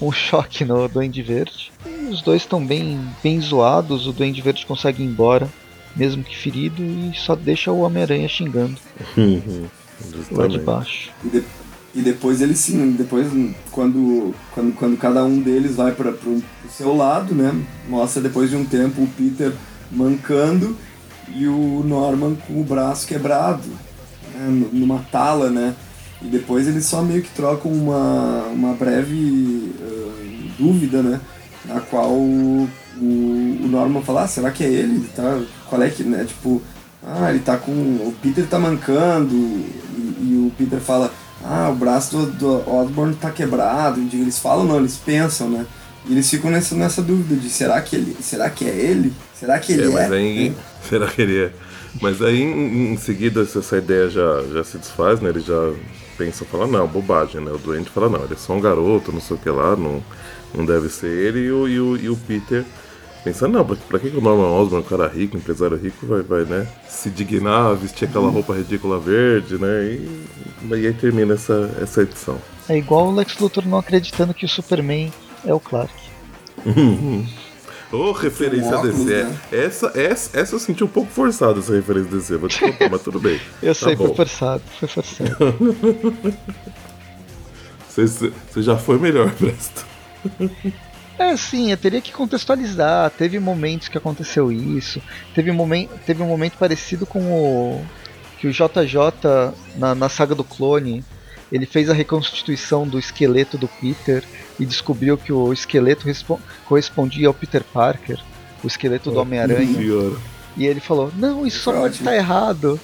[0.02, 1.72] Um choque no Duende Verde.
[1.86, 4.08] E os dois estão bem, bem zoados.
[4.08, 5.50] O Duende Verde consegue ir embora,
[5.96, 8.78] mesmo que ferido, e só deixa o Homem-Aranha xingando
[10.32, 11.12] lá de baixo.
[11.94, 13.28] E, de- depois eles sim, depois
[13.72, 17.54] quando, quando, quando cada um deles vai para pro seu lado, né?
[17.88, 19.52] Mostra depois de um tempo o Peter
[19.92, 20.76] mancando
[21.36, 23.68] e o Norman com o braço quebrado,
[24.34, 25.76] né, numa tala, né?
[26.22, 31.20] E depois eles só meio que trocam uma, uma breve ah, dúvida, né?
[31.66, 34.96] Na qual o, o Norman fala, ah, será que é ele?
[34.96, 36.24] Ele Tá, qual é que, né?
[36.26, 36.62] Tipo,
[37.06, 37.72] ah, ele tá com.
[37.72, 39.34] O Peter tá mancando.
[39.36, 41.12] E, e o Peter fala,
[41.44, 44.00] ah, o braço do, do Osborn tá quebrado.
[44.00, 45.66] Eles falam, não, eles pensam, né?
[46.06, 48.18] E eles ficam nessa, nessa dúvida de será que ele.
[48.22, 49.14] Será que é ele?
[49.34, 49.90] Será que ele É, é?
[49.90, 50.54] mas aí.
[50.90, 51.52] Será que ele é?
[52.02, 55.30] Mas aí em, em seguida essa, ideia já, já se desfaz, né?
[55.30, 55.74] Eles já
[56.18, 57.52] pensam, falam, não, bobagem, né?
[57.52, 60.04] O doente fala, não, ele é só um garoto, não sei o que lá, não,
[60.54, 61.40] não deve ser ele.
[61.40, 62.66] E o, e o, e o Peter
[63.24, 66.22] pensa, não, pra, pra que, que o Norman Osborn, um cara rico, empresário rico, vai,
[66.22, 66.68] vai né?
[66.88, 69.84] Se dignar, vestir aquela roupa ridícula verde, né?
[69.86, 70.26] E,
[70.70, 72.38] e aí termina essa, essa edição.
[72.70, 75.12] É igual o Lex Luthor não acreditando que o Superman
[75.46, 75.94] é o Clark.
[77.92, 79.24] Ô, referência Um óculos, DC.
[79.24, 79.40] né?
[79.52, 83.02] Essa, essa, essa eu senti um pouco forçada, essa referência DC, vou te contar, mas
[83.04, 83.40] tudo bem.
[83.62, 84.08] Eu Tá sei, bom.
[84.08, 85.36] foi forçado, foi forçado.
[87.96, 88.08] Você,
[88.50, 89.86] você já foi melhor, Presto.
[91.18, 93.10] É, sim, eu teria que contextualizar.
[93.12, 95.02] Teve momentos que aconteceu isso.
[95.36, 97.86] Teve, momen teve um momento parecido com o.
[98.40, 101.04] Que o JJ, na, na saga do clone,
[101.52, 104.24] ele fez a reconstituição do esqueleto do Peter
[104.60, 108.20] e descobriu que o esqueleto respo- correspondia ao Peter Parker,
[108.64, 109.80] o esqueleto do Homem-Aranha.
[110.58, 112.80] E ele falou: Não, isso só pode estar errado.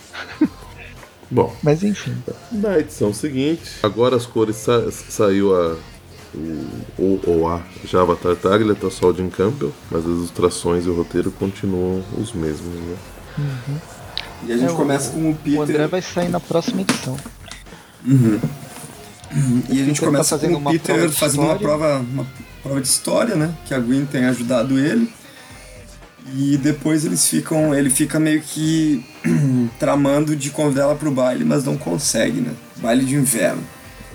[1.32, 2.16] Bom, Mas enfim.
[2.52, 5.78] na edição seguinte, agora as cores sa saiu a.
[6.34, 10.90] O, o, ou a Java Tartaglia, tá só o Jim Campbell, mas as ilustrações e
[10.90, 12.96] o roteiro continuam os mesmos, né?
[14.46, 15.60] E a gente É, o- começa com o Peter.
[15.60, 17.18] O André vai sair na próxima edição.
[18.06, 21.54] E a gente Peter começa tá fazendo com o uma Peter prova de fazendo uma
[21.56, 21.68] história.
[21.68, 22.28] prova, uma
[22.64, 23.54] prova de história, né?
[23.66, 25.12] Que a Gwen tem ajudado ele.
[26.36, 27.74] E depois eles ficam.
[27.74, 29.04] Ele fica meio que
[29.80, 32.54] tramando de convidar ela pro baile, mas não consegue, né?
[32.78, 33.64] Baile de inverno.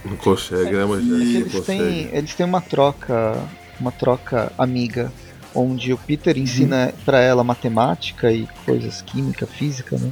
[0.04, 3.42] Não consegue, né, mas É eles, têm, eles têm uma troca,
[3.80, 5.10] uma troca amiga,
[5.54, 10.10] onde o Peter ensina pra ela matemática e coisas química, física, né?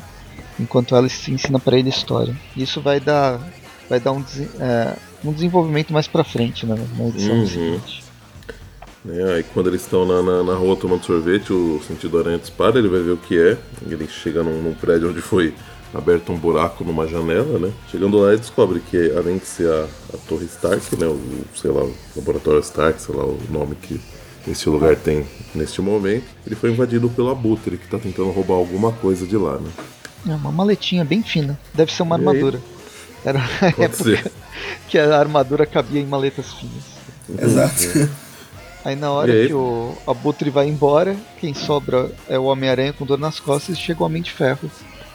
[0.59, 2.35] Enquanto ela se ensina pra ele história.
[2.57, 3.41] Isso vai dar,
[3.89, 4.25] vai dar um,
[4.61, 6.77] é, um desenvolvimento mais pra frente, né?
[6.97, 7.47] Na edição Uhum.
[7.47, 8.03] seguinte.
[9.05, 12.79] Né, Aí quando eles estão na, na, na rua tomando sorvete, o sentido aranha dispara,
[12.79, 13.59] ele vai ver o que é.
[13.91, 15.53] Ele chega num, num prédio onde foi
[15.95, 17.73] aberto um buraco numa janela, né?
[17.91, 21.07] Chegando lá ele descobre que além de ser a, a Torre Stark, né?
[21.07, 21.21] O,
[21.55, 24.01] sei lá, o Laboratório Stark, sei lá o nome que
[24.49, 25.25] esse lugar tem
[25.55, 29.59] neste momento, ele foi invadido pelo Abutre, que tá tentando roubar alguma coisa de lá,
[29.59, 29.71] né?
[30.29, 31.59] É uma maletinha bem fina.
[31.75, 32.27] Deve ser uma E aí?
[32.27, 32.61] armadura.
[33.25, 34.33] Era a Pode época ser.
[34.89, 36.85] que a armadura cabia em maletas finas.
[37.41, 38.11] Exato.
[38.85, 39.47] Aí na hora aí?
[39.47, 43.81] que o Abutre vai embora, quem sobra é o Homem-Aranha com dor nas costas e
[43.81, 44.69] chega o Homem de Ferro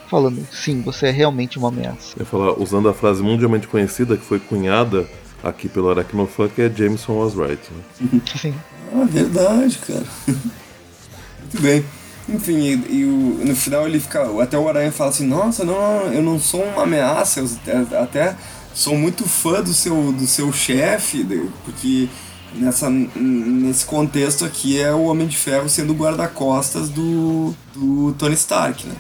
[0.09, 2.13] falando, sim, você é realmente uma ameaça.
[2.15, 5.07] Eu ia falar, usando a frase mundialmente conhecida que foi cunhada
[5.43, 7.61] aqui pelo Aracnofan, que é Jameson was right.
[8.01, 8.21] Né?
[8.33, 8.53] Assim,
[8.93, 10.03] Ah, verdade, cara.
[11.41, 11.85] Muito bem.
[12.29, 14.21] Enfim, e, e o- no final ele fica.
[14.41, 17.47] Até o Aranha fala assim, nossa, não, não, eu não sou uma ameaça, eu
[18.01, 18.35] até-
[18.73, 22.09] sou muito fã do seu, do seu chefe, de- porque
[22.53, 28.35] nessa, nesse contexto aqui é o Homem de Ferro sendo o guarda-costas do, do Tony
[28.35, 28.95] Stark, né?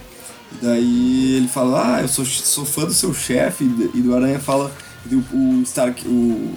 [0.51, 4.39] E daí ele fala, ah, eu sou, sou fã do seu chefe, e do Aranha
[4.39, 4.71] fala,
[5.11, 6.53] o, o Stark, o,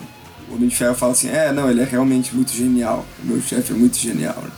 [0.48, 3.40] o Homem de Ferro fala assim, é, não, ele é realmente muito genial, o meu
[3.40, 4.37] chefe é muito genial.
[4.42, 4.50] né?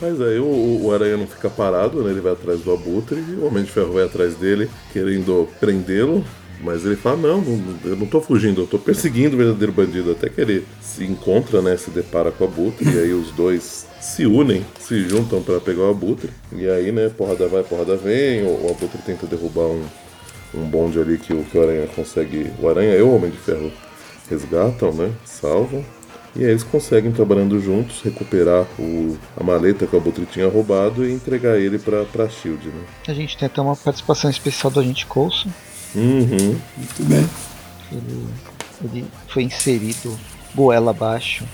[0.00, 2.10] Mas aí o, o Aranha não fica parado, né?
[2.10, 6.24] Ele vai atrás do Abutre e o Homem de Ferro vai atrás dele, querendo prendê-lo.
[6.62, 10.10] Mas ele fala, não, não, eu não tô fugindo, eu tô perseguindo o verdadeiro bandido.
[10.12, 11.76] Até que ele se encontra, né?
[11.76, 15.82] Se depara com o Abutre, e aí os dois se unem, se juntam para pegar
[15.82, 16.30] o Abutre.
[16.52, 19.84] E aí, né, porrada vai, porrada vem, o, o Abutre tenta derrubar um,
[20.54, 22.50] um bonde ali que o, que o Aranha consegue.
[22.60, 23.70] O Aranha e o Homem de Ferro
[24.28, 25.12] resgatam, né?
[25.24, 25.84] Salvam.
[26.34, 31.04] E aí eles conseguem, trabalhando juntos, recuperar o, a maleta que o Abutre tinha roubado
[31.04, 32.84] e entregar ele pra, pra Shield, né?
[33.08, 35.50] a gente tem até uma participação especial do Agente Coulson.
[35.94, 36.56] Uhum.
[36.76, 37.28] Muito bem.
[37.90, 38.26] Ele,
[38.84, 40.16] ele foi inserido
[40.54, 41.44] goela abaixo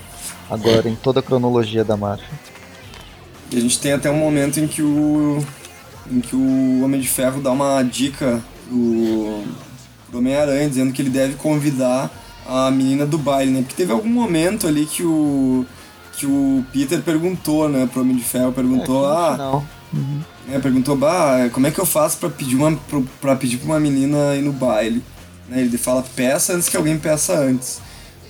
[0.49, 2.25] agora em toda a cronologia da Marvel.
[3.51, 5.43] E a gente tem até um momento em que o.
[6.11, 9.43] em que o Homem de Ferro dá uma dica pro,
[10.09, 12.11] pro Homem-Aranha, dizendo que ele deve convidar
[12.45, 13.61] a menina do baile, né?
[13.61, 15.65] Porque teve algum momento ali que o.
[16.17, 19.61] que o Peter perguntou, né, pro Homem de Ferro, perguntou, É, ah.
[19.93, 20.21] Uhum.
[20.51, 22.77] É, perguntou, bah, como é que eu faço pra pedir, uma,
[23.21, 25.01] pra pedir pra uma menina ir no baile?
[25.47, 27.79] Né, ele fala, peça antes que alguém peça antes.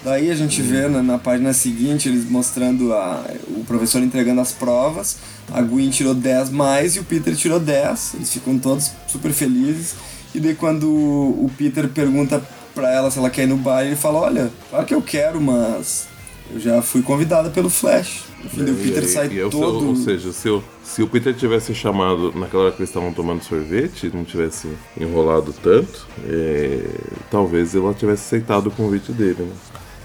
[0.03, 4.51] Daí a gente vê na, na página seguinte eles mostrando a, o professor entregando as
[4.51, 5.17] provas.
[5.51, 8.13] A Gwen tirou 10 mais e o Peter tirou 10.
[8.15, 9.95] Eles ficam todos super felizes.
[10.33, 12.41] E daí quando o Peter pergunta
[12.75, 15.41] pra ela se ela quer ir no baile, ele fala, olha, claro que eu quero,
[15.41, 16.07] mas
[16.53, 18.23] eu já fui convidada pelo Flash.
[18.45, 19.87] Enfim, daí o E Peter aí- sai e aí, todo...
[19.89, 23.43] Ou seja, se o, se o Peter tivesse chamado naquela hora que eles estavam tomando
[23.43, 26.85] sorvete, não tivesse enrolado tanto, é,
[27.31, 29.51] talvez ela tivesse aceitado o convite dele, né?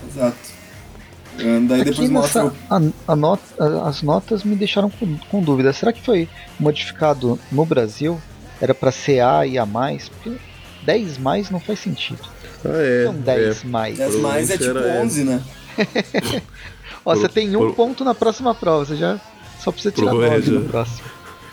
[0.08, 0.36] Exato.
[1.66, 5.16] Daí Aqui depois mostra nessa, o a, a not- a- as notas me deixaram com,
[5.30, 5.72] com dúvida.
[5.72, 6.28] Será que foi
[6.60, 8.20] modificado no Brasil?
[8.60, 10.08] Era pra ser A e A mais?
[10.10, 10.36] Porque
[10.84, 12.20] 10 mais não faz sentido.
[12.64, 13.04] Ah, é.
[13.06, 13.96] Não 10 mais.
[13.98, 15.42] 10 mais é tipo Provavelmente era 11, né?
[17.04, 19.18] Ó, você Pro- tem um pro- ponto na próxima prova, você já
[19.58, 20.70] só precisa tirar Provavelmente, 9 no é.
[20.70, 21.08] próximo.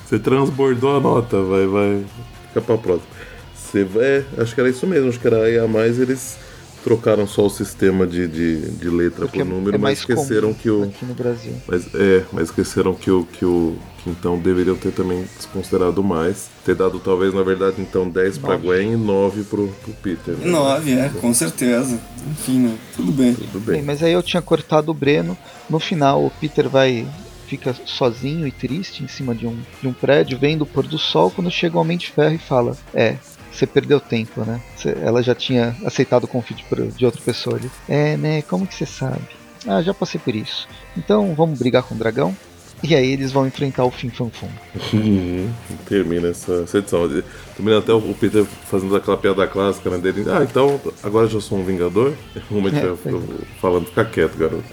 [0.05, 2.05] Você transbordou a nota, vai, vai.
[2.49, 3.07] Fica pra próxima.
[3.55, 4.25] Você vai.
[4.37, 6.37] Acho que era isso mesmo, acho que era aí a mais eles
[6.83, 10.69] trocaram só o sistema de, de, de letra Porque por número, é mas esqueceram que
[10.69, 10.83] o.
[10.83, 11.53] aqui no Brasil.
[11.67, 16.49] Mas é, mas esqueceram que o que o que então deveriam ter também desconsiderado mais,
[16.65, 18.67] ter dado talvez na verdade então 10 pra Nove.
[18.67, 20.35] é Gwen e 9 pro, pro Peter.
[20.35, 20.45] né?
[20.45, 21.99] 9, é, com certeza.
[22.31, 22.77] Enfim, né?
[22.95, 23.33] Tudo bem.
[23.33, 23.83] Tudo Bem, bem.
[23.83, 25.37] mas aí eu tinha cortado o Breno.
[25.69, 27.05] No final, o Peter vai
[27.47, 30.99] fica sozinho e triste em cima de um, de um prédio, vendo o pôr do
[30.99, 33.15] sol, quando chega o Homem de Ferro e fala: É,
[33.59, 34.59] você perdeu tempo, né?
[34.75, 37.69] Você- ela já tinha aceitado o convite de outra pessoa ali.
[37.87, 38.41] É, né?
[38.43, 39.21] Como que você sabe?
[39.67, 40.67] Ah, já passei por isso.
[40.97, 42.35] Então vamos brigar com o dragão?
[42.81, 44.47] E aí eles vão enfrentar o Fim Fan Fum.
[44.93, 45.49] Uhum.
[45.85, 47.09] Termina essa, essa edição.
[47.57, 50.23] Termina até o Peter fazendo aquela piada clássica né, dele.
[50.29, 52.13] Ah, então agora eu já sou um Vingador?
[52.49, 53.43] Homem de É, Ferro pois é.
[53.59, 54.63] falando, fica quieto, garoto.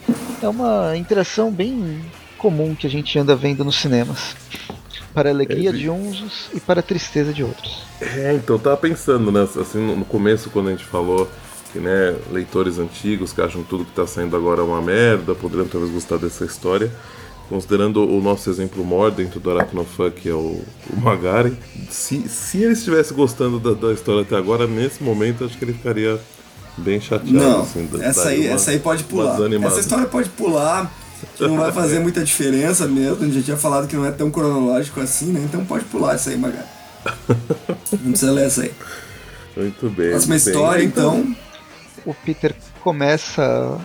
[0.40, 2.00] É uma interação bem
[2.38, 4.36] comum que a gente anda vendo nos cinemas.
[5.16, 7.86] Para a alegria É, de uns e para a tristeza de outros.
[8.02, 9.48] É, então eu tava pensando, né?
[9.58, 11.26] Assim, no começo, quando a gente falou
[11.72, 15.34] que, né, leitores antigos que acham que tudo que tá saindo agora é uma merda,
[15.34, 16.92] poderiam talvez gostar dessa história.
[17.48, 21.56] considerando o nosso exemplo maior dentro do Arachnofan, que é o, o Magari,
[21.88, 25.72] se, se ele estivesse gostando da, da, história até agora, nesse momento, acho que ele
[25.72, 26.20] ficaria
[26.76, 27.32] bem chateado.
[27.32, 29.40] Não, assim, essa, aí, uma, essa aí pode pular.
[29.64, 30.92] Essa história pode pular,
[31.40, 33.22] não vai fazer muita diferença mesmo.
[33.22, 35.40] A gente já tinha falado que não é tão cronológico assim, né?
[35.44, 36.64] Então pode pular essa aí, Magari.
[38.02, 38.72] não precisa ler essa aí.
[39.56, 40.10] Muito bem.
[40.10, 40.86] Próxima história, bem.
[40.86, 41.36] então.
[42.04, 43.80] O Peter começa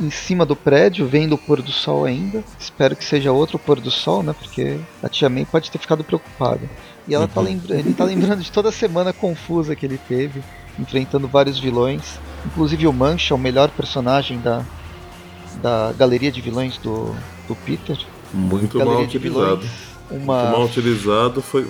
[0.00, 2.42] em cima do prédio, vendo o pôr do sol ainda.
[2.58, 4.34] Espero que seja outro pôr do sol, né?
[4.38, 6.60] Porque a tia May pode ter ficado preocupada.
[7.06, 7.46] E ela tá uhum.
[7.46, 10.42] tá lembrando, ele tá lembrando de toda a semana confusa que ele teve,
[10.78, 12.18] enfrentando vários vilões.
[12.46, 14.64] Inclusive o Mancha, o melhor personagem da,
[15.62, 17.14] da galeria de vilões do,
[17.48, 17.98] do Peter.
[18.32, 19.60] Muito mal utilizado.
[19.60, 19.70] Vilões,
[20.10, 20.42] uma...
[20.42, 21.42] Muito mal utilizado.
[21.42, 21.66] Foi,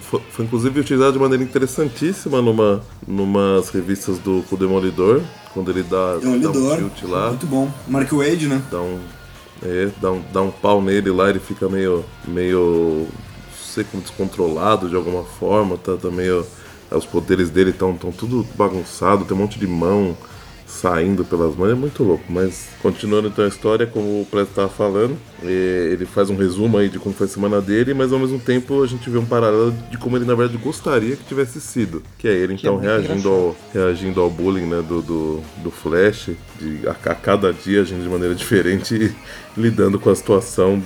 [0.00, 5.82] foi, foi, inclusive utilizado de maneira interessantíssima numa numas revistas do o Demolidor, quando ele
[5.82, 7.28] dá, Demolidor, dá um tilt lá.
[7.28, 7.70] Muito bom.
[7.88, 8.62] Mark Wade, né?
[8.70, 8.98] Dá um,
[9.62, 12.04] é, dá um, dá um pau nele lá, ele fica meio.
[12.26, 13.06] meio.
[13.08, 16.46] não sei como descontrolado de alguma forma, tá, tá meio.
[16.90, 20.16] Os poderes dele estão tão tudo bagunçado, tem um monte de mão
[20.76, 22.24] saindo pelas mãos, é muito louco.
[22.28, 26.88] Mas continuando então a história, como o Preto estava falando, ele faz um resumo aí
[26.88, 29.72] de como foi a semana dele, mas ao mesmo tempo a gente vê um paralelo
[29.90, 32.02] de como ele na verdade gostaria que tivesse sido.
[32.18, 36.30] Que é ele então é reagindo, ao, reagindo ao bullying né, do, do, do Flash,
[36.60, 40.82] de, a, a cada dia agindo de maneira diferente e lidando com a situação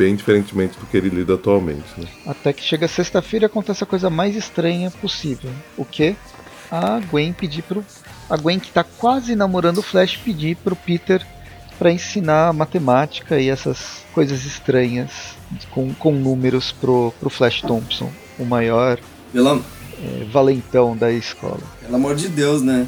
[0.00, 1.84] bem diferentemente do que ele lida atualmente.
[1.98, 2.06] Né?
[2.26, 5.50] Até que chega sexta-feira e acontece a coisa mais estranha possível.
[5.76, 6.16] O que?
[6.70, 7.84] A Gwen pedir pro
[8.30, 11.26] a Gwen que tá quase namorando o Flash pedir pro Peter
[11.78, 15.10] para ensinar matemática e essas coisas estranhas
[15.70, 18.98] com, com números pro, pro Flash Thompson, o maior
[19.34, 21.60] é, valentão da escola.
[21.80, 22.86] Pelo amor de Deus, né?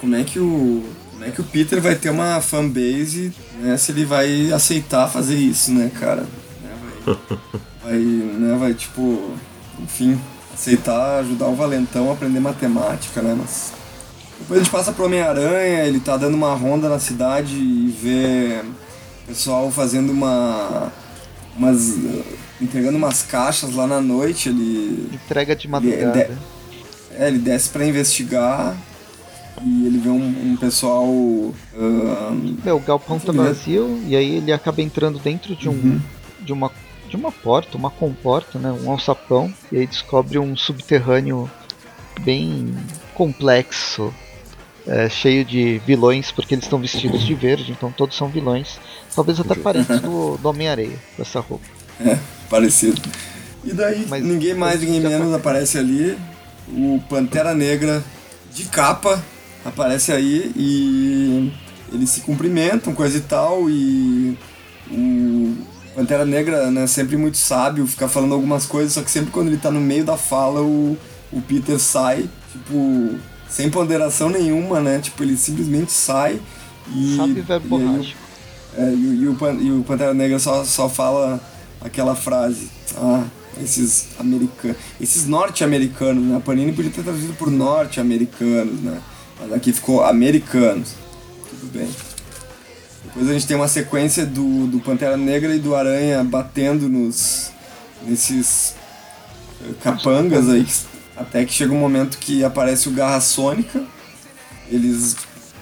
[0.00, 3.92] Como é que o como é que o Peter vai ter uma fanbase né, se
[3.92, 6.22] ele vai aceitar fazer isso, né, cara?
[6.62, 6.70] Né,
[7.04, 7.16] vai,
[7.84, 9.30] vai, né, vai tipo,
[9.78, 10.18] enfim,
[10.54, 13.36] aceitar ajudar o valentão a aprender matemática, né?
[13.38, 13.74] Mas
[14.40, 18.62] depois a gente passa pro Homem-Aranha, ele tá dando uma ronda na cidade e vê
[19.26, 20.90] pessoal fazendo uma.
[21.56, 21.96] umas.
[22.60, 25.08] entregando umas caixas lá na noite, ele.
[25.12, 26.20] Entrega de madrugada.
[26.20, 26.38] Ele,
[27.16, 28.76] é, ele desce para investigar
[29.62, 31.06] e ele vê um, um pessoal.
[31.06, 31.54] Uh,
[32.64, 35.72] é, o galpão tá vazio e aí ele acaba entrando dentro de um.
[35.72, 36.00] Uhum.
[36.40, 36.72] de uma.
[37.08, 38.72] de uma porta, uma comporta, né?
[38.72, 41.48] Um alçapão, e aí descobre um subterrâneo
[42.24, 42.74] bem
[43.14, 44.12] complexo
[44.90, 48.80] é, cheio de vilões, porque eles estão vestidos de verde, então todos são vilões.
[49.14, 51.64] Talvez até parentes do, do Homem-Areia, com essa roupa.
[52.02, 52.98] É, parecido.
[53.62, 56.16] E daí, Mas, ninguém mais, ninguém menos aparece ali.
[56.66, 58.02] O Pantera Negra
[58.54, 59.22] de capa
[59.62, 61.52] aparece aí e
[61.92, 64.38] eles se cumprimentam, coisa e tal, e
[64.90, 65.56] o
[65.94, 69.58] Pantera Negra, né, sempre muito sábio, fica falando algumas coisas, só que sempre quando ele
[69.58, 70.96] tá no meio da fala, o,
[71.30, 73.18] o Peter sai, tipo,
[73.50, 75.00] sem ponderação nenhuma, né?
[75.00, 76.40] Tipo, ele simplesmente sai
[76.94, 77.16] e.
[77.16, 78.20] Sabe verbo borrástico.
[78.76, 81.40] É, e, e, o, e o Pantera Negra só, só fala
[81.80, 82.70] aquela frase.
[82.96, 83.24] Ah,
[83.60, 84.76] esses americanos.
[85.00, 86.36] Esses norte-americanos, né?
[86.36, 89.00] A Panini podia ter traduzido por norte-americanos, né?
[89.40, 90.94] Mas aqui ficou americanos.
[91.48, 91.88] Tudo bem.
[93.04, 97.50] Depois a gente tem uma sequência do, do Pantera Negra e do Aranha batendo nos.
[98.06, 98.74] nesses
[99.82, 100.66] capangas aí
[101.20, 103.82] até que chega um momento que aparece o Garra Sônica.
[104.70, 105.16] Eles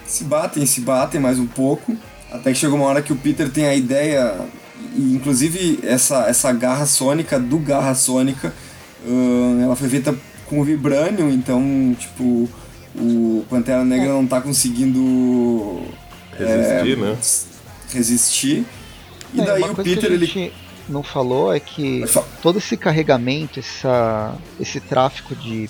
[0.05, 1.95] se batem, se batem mais um pouco.
[2.31, 4.39] Até que chega uma hora que o Peter tem a ideia.
[4.95, 8.53] E inclusive essa, essa garra sônica do Garra Sônica,
[9.05, 12.49] uh, ela foi feita com Vibranium, então tipo,
[12.95, 15.83] o Pantera Negra não está conseguindo
[16.31, 17.17] resistir, é, né?
[17.93, 18.65] Resistir.
[19.33, 20.51] E é, daí o Peter ele
[20.89, 22.03] não falou é que
[22.41, 25.69] todo esse carregamento, essa, esse tráfico de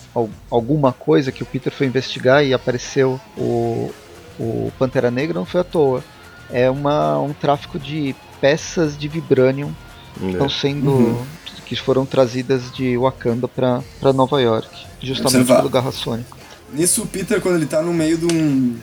[0.50, 3.92] alguma coisa que o Peter foi investigar e apareceu o,
[4.40, 6.04] o Pantera Negra não foi à toa.
[6.50, 9.74] É uma, um tráfico de peças de Vibranium
[10.18, 10.30] que é.
[10.32, 10.92] estão sendo.
[10.92, 11.26] Uhum.
[11.66, 14.88] que foram trazidas de Wakanda para Nova York.
[15.02, 16.38] Justamente pelo Garra Sônico.
[16.74, 18.76] Nisso o Peter, quando ele tá no meio de um.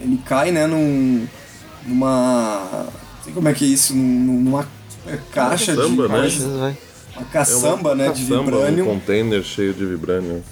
[0.00, 1.26] Ele cai, né, num.
[1.86, 2.86] numa.
[3.16, 4.66] Não sei como é que é isso, numa
[5.06, 6.44] é caixa caçamba, de.
[6.44, 6.76] Né?
[7.16, 8.12] Uma caçamba, é uma né?
[8.12, 8.84] de vibranium.
[8.84, 10.42] Um container cheio de vibranium.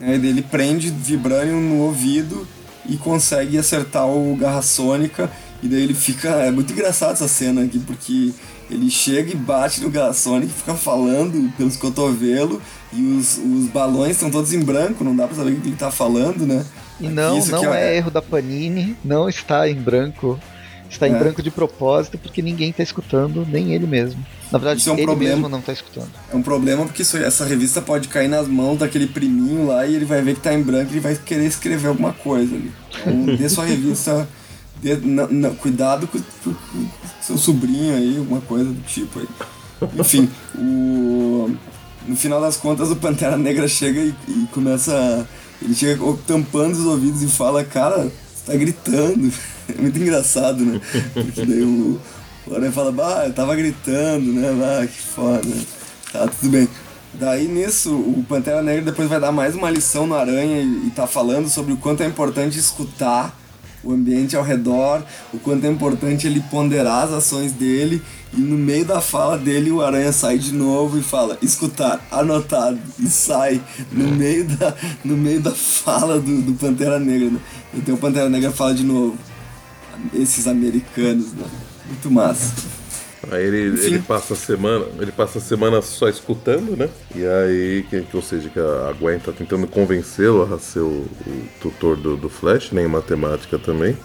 [0.00, 2.46] É, ele prende vibranium no ouvido
[2.88, 5.30] e consegue acertar o Garra Sônica.
[5.62, 6.28] E daí ele fica.
[6.28, 8.32] É muito engraçado essa cena aqui, porque
[8.70, 12.60] ele chega e bate no Garra Sônica e fica falando pelos cotovelos.
[12.92, 15.76] E os, os balões estão todos em branco, não dá pra saber o que ele
[15.76, 16.64] tá falando, né?
[17.00, 20.38] E não, não é, é erro da Panini, não está em branco
[20.88, 21.18] está em é.
[21.18, 24.24] branco de propósito porque ninguém está escutando, nem ele mesmo.
[24.50, 25.34] Na verdade, isso é um ele problema.
[25.34, 26.10] mesmo não está escutando.
[26.32, 29.94] É um problema porque isso, essa revista pode cair nas mãos daquele priminho lá e
[29.94, 32.72] ele vai ver que está em branco e vai querer escrever alguma coisa ali.
[32.90, 34.28] Então, dê sua revista.
[34.80, 36.88] Dê, não, não, cuidado com, com, com,
[37.22, 39.28] seu sobrinho aí, alguma coisa do tipo aí.
[39.98, 41.50] Enfim, o,
[42.06, 45.26] no final das contas o Pantera Negra chega e, e começa.
[45.60, 49.32] Ele chega tampando os ouvidos e fala, cara, você tá gritando.
[49.68, 50.80] É muito engraçado, né?
[51.12, 52.00] Porque daí o,
[52.46, 54.48] o Aranha fala, bah, eu tava gritando, né?
[54.62, 55.48] Ah, que foda.
[56.12, 56.68] Tá, tudo bem.
[57.14, 60.90] Daí nisso, o Pantera Negra depois vai dar mais uma lição no Aranha e, e
[60.90, 63.34] tá falando sobre o quanto é importante escutar
[63.82, 65.02] o ambiente ao redor,
[65.32, 68.02] o quanto é importante ele ponderar as ações dele
[68.34, 72.78] e no meio da fala dele o Aranha sai de novo e fala escutar, anotado
[72.98, 74.74] e sai no meio da,
[75.04, 77.30] no meio da fala do, do Pantera Negra.
[77.30, 77.40] Né?
[77.72, 79.16] Então o Pantera Negra fala de novo
[80.14, 81.46] esses americanos, né?
[81.86, 82.54] muito massa.
[83.30, 86.88] Aí ele, ele passa a semana, ele passa a semana só escutando, né?
[87.14, 91.48] E aí, que, ou seja, que a Gwen tá tentando convencê-lo a ser o, o
[91.60, 92.84] tutor do, do, Flash, né?
[92.84, 93.96] Em matemática também.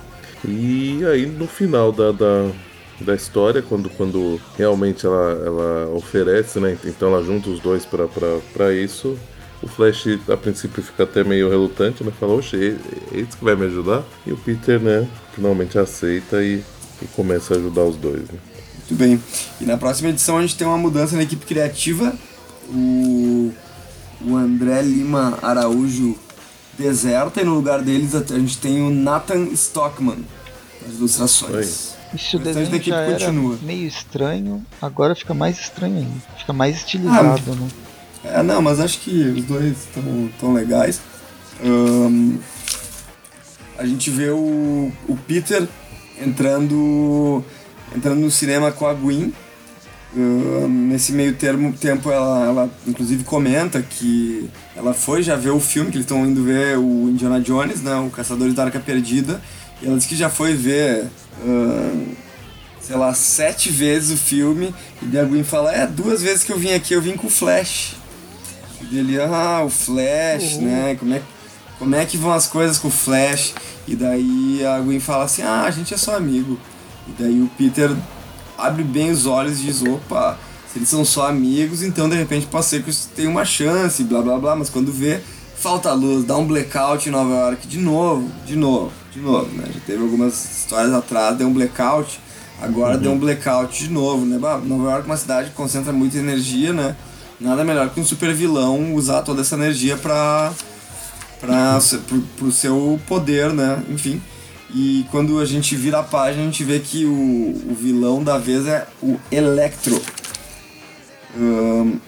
[0.43, 2.49] E aí no final da, da,
[2.99, 6.75] da história, quando, quando realmente ela, ela oferece, né?
[6.84, 9.17] Então ela junta os dois para isso.
[9.62, 12.12] O Flash a princípio fica até meio relutante, né?
[12.19, 14.04] Fala, oxe, é esse que vai me ajudar.
[14.26, 16.63] E o Peter, né, finalmente aceita e,
[17.02, 18.21] e começa a ajudar os dois.
[18.21, 18.39] Né?
[18.78, 19.21] Muito bem.
[19.60, 22.13] E na próxima edição a gente tem uma mudança na equipe criativa.
[22.69, 23.54] O,
[24.26, 26.17] o André Lima Araújo
[26.78, 30.26] deserta e no lugar deles a gente tem o Nathan Stockman
[30.86, 31.93] nas ilustrações.
[31.93, 32.02] Oi.
[32.13, 33.58] Isso o desenho da equipe já continua.
[33.62, 36.21] meio estranho, agora fica mais estranho ainda.
[36.38, 37.67] Fica mais estilizado, ah, né?
[38.24, 41.02] É, não, mas acho que os dois estão tão legais.
[41.64, 42.38] Um,
[43.78, 45.68] a gente vê o, o Peter
[46.22, 47.44] entrando
[47.96, 49.34] entrando no cinema com a Gwen.
[50.70, 55.90] Nesse meio termo, tempo ela, ela inclusive comenta que ela foi já ver o filme,
[55.90, 59.42] que eles estão indo ver o Indiana Jones, né, o Caçadores da Arca Perdida,
[59.82, 61.08] e ela disse que já foi ver,
[62.82, 66.60] sei lá, sete vezes o filme, e a Gwen fala, é, duas vezes que eu
[66.60, 67.96] vim aqui, eu vim com o Flash.
[68.89, 70.62] E ele, ah, o Flash, uhum.
[70.62, 71.22] né, como é,
[71.78, 73.54] como é que vão as coisas com o Flash?
[73.88, 76.60] E daí a Gwen fala assim, ah, a gente é só amigo.
[77.08, 77.91] E daí o Peter
[78.58, 80.38] abre bem os olhos e diz: opa,
[80.72, 84.22] se eles são só amigos, então de repente pode ser que tenha uma chance, blá
[84.22, 85.20] blá blá, mas quando vê,
[85.56, 89.65] falta luz, dá um blackout em Nova York de novo, de novo, de novo, né?
[89.74, 92.20] Já teve algumas histórias atrás, deu um blackout,
[92.62, 93.02] agora uhum.
[93.02, 94.38] deu um blackout de novo, né?
[94.38, 96.96] Nova York é uma cidade que concentra muita energia, né?
[97.41, 100.54] Nada melhor que um super vilão usar toda essa energia para
[101.39, 101.80] para
[102.38, 103.84] pro, seu poder, né?
[103.89, 104.21] Enfim.
[104.69, 108.38] E quando a gente vira a página, a gente vê que o, o vilão da
[108.38, 109.99] vez é o Electro.
[111.36, 111.99] Um,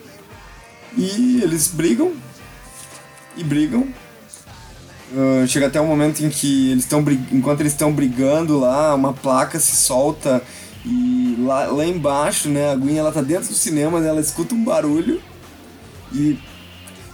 [0.96, 2.14] e eles brigam.
[3.36, 3.88] E brigam.
[5.12, 8.94] Uh, chega até o um momento em que eles estão enquanto eles estão brigando lá,
[8.94, 10.42] uma placa se solta
[10.86, 14.64] e lá, lá embaixo, né, a Gwen ela tá dentro do cinema, ela escuta um
[14.64, 15.22] barulho
[16.12, 16.38] e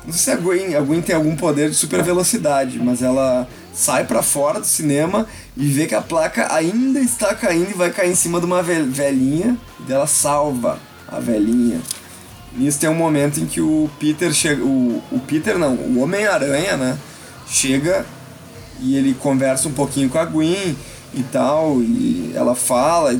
[0.05, 3.47] não sei se a Gwen, a Gwen tem algum poder de super velocidade, mas ela
[3.73, 7.91] sai para fora do cinema e vê que a placa ainda está caindo e vai
[7.91, 11.79] cair em cima de uma velhinha e ela salva a velhinha.
[12.55, 14.63] Nisso tem um momento em que o Peter chega.
[14.63, 16.97] O, o Peter não, o Homem-Aranha, né?
[17.47, 18.05] Chega
[18.81, 20.75] e ele conversa um pouquinho com a Gwen
[21.13, 23.19] e tal, e ela fala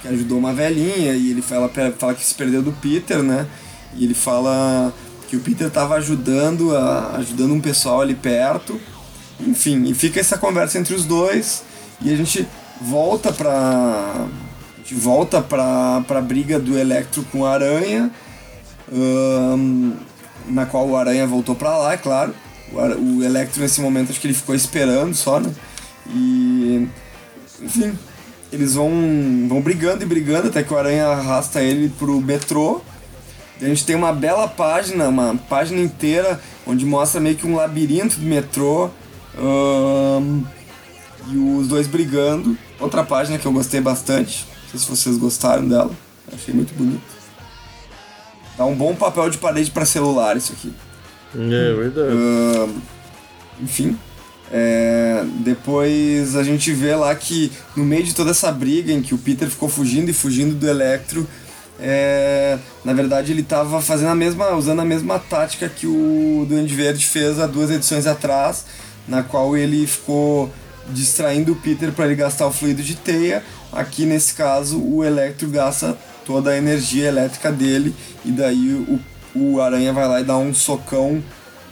[0.00, 3.46] que ajudou uma velhinha, e ele fala, fala que se perdeu do Peter, né?
[3.94, 4.92] E ele fala
[5.28, 8.80] que o Peter estava ajudando, a, ajudando um pessoal ali perto
[9.46, 11.62] enfim, e fica essa conversa entre os dois
[12.00, 12.46] e a gente
[12.80, 13.50] volta pra.
[13.50, 18.10] A volta pra, pra briga do Electro com o Aranha,
[20.48, 22.34] na qual o Aranha voltou pra lá, é claro.
[22.72, 25.54] O, o Electro nesse momento acho que ele ficou esperando só, né?
[26.08, 26.88] E.
[27.62, 27.96] Enfim,
[28.52, 28.90] eles vão,
[29.48, 32.80] vão brigando e brigando até que o Aranha arrasta ele pro metrô.
[33.60, 37.54] E a gente tem uma bela página, uma página inteira, onde mostra meio que um
[37.54, 38.90] labirinto do metrô
[39.38, 40.42] um,
[41.28, 42.56] e os dois brigando.
[42.78, 44.46] Outra página que eu gostei bastante.
[44.62, 45.90] Não sei se vocês gostaram dela.
[46.32, 47.02] Achei muito bonito.
[48.56, 50.72] Dá um bom papel de parede para celular isso aqui.
[51.34, 52.14] É verdade.
[52.14, 52.80] Um,
[53.62, 53.98] enfim.
[54.52, 59.14] É, depois a gente vê lá que no meio de toda essa briga em que
[59.14, 61.26] o Peter ficou fugindo e fugindo do Electro,
[61.78, 66.74] é, na verdade ele estava fazendo a mesma, usando a mesma tática que o Duende
[66.74, 68.64] Verde fez há duas edições atrás,
[69.06, 70.50] na qual ele ficou
[70.88, 73.42] distraindo o Peter para ele gastar o fluido de teia.
[73.72, 75.96] Aqui nesse caso, o Electro gasta
[76.26, 77.94] toda a energia elétrica dele
[78.24, 79.00] e daí o,
[79.34, 81.22] o Aranha vai lá e dá um socão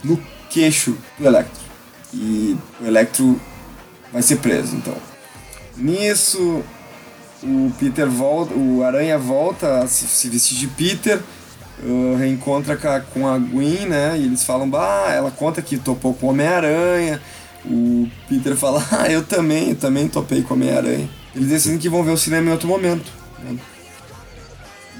[0.03, 0.17] no
[0.49, 1.68] queixo do Electro.
[2.13, 3.39] E o Electro
[4.11, 4.95] vai ser preso, então.
[5.77, 6.63] Nisso,
[7.43, 11.19] o Peter volta, o Aranha volta a se, se vestir de Peter,
[11.83, 12.75] uh, reencontra
[13.13, 14.17] com a Gwen, né?
[14.17, 17.21] E eles falam, bah, ela conta que topou com o Homem-Aranha.
[17.65, 21.09] O Peter fala, ah, eu também, eu também topei com o Homem-Aranha.
[21.35, 23.11] Eles decidem que vão ver o cinema em outro momento.
[23.43, 23.57] Né?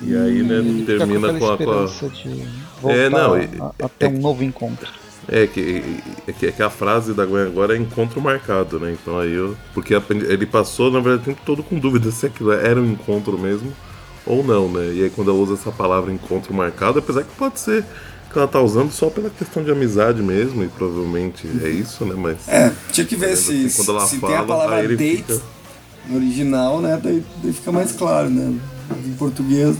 [0.01, 1.57] E aí, né, Ele fica termina com, com a.
[1.57, 2.09] Com a...
[2.09, 2.47] de
[2.81, 4.98] voltar É, não, e- a, a ter um novo encontro.
[5.31, 5.83] É que,
[6.27, 8.95] é, que, é que a frase da Gwen agora é encontro marcado, né?
[8.99, 9.55] Então aí eu.
[9.73, 12.91] Porque a- ele passou, na verdade, o tempo todo com dúvida se aquilo era um
[12.93, 13.71] encontro mesmo
[14.25, 14.91] ou não, né?
[14.93, 17.85] E aí quando ela usa essa palavra encontro marcado, apesar que pode ser
[18.31, 22.15] que ela tá usando só pela questão de amizade mesmo, e provavelmente é isso, né?
[22.17, 22.47] Mas.
[22.47, 25.41] É, tinha que ver se, assim, quando ela se tem a fala, palavra date fica-
[26.07, 26.99] no original, né?
[27.03, 28.55] Daí, daí fica mais claro, né?
[29.05, 29.75] Em português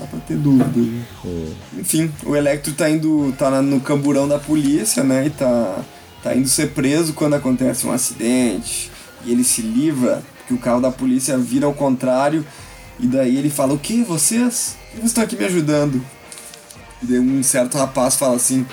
[0.00, 0.80] dá pra ter dúvida.
[0.80, 1.04] né?
[1.24, 1.52] Hum.
[1.78, 3.32] Enfim, o Electro tá indo.
[3.38, 5.26] tá no camburão da polícia, né?
[5.26, 5.82] E tá,
[6.22, 8.90] tá indo ser preso quando acontece um acidente.
[9.24, 12.44] E ele se livra, porque o carro da polícia vira ao contrário.
[12.98, 14.02] E daí ele fala, o que?
[14.02, 14.76] Vocês?
[14.90, 16.04] Que vocês estão aqui me ajudando?
[17.02, 18.66] E daí um certo rapaz fala assim,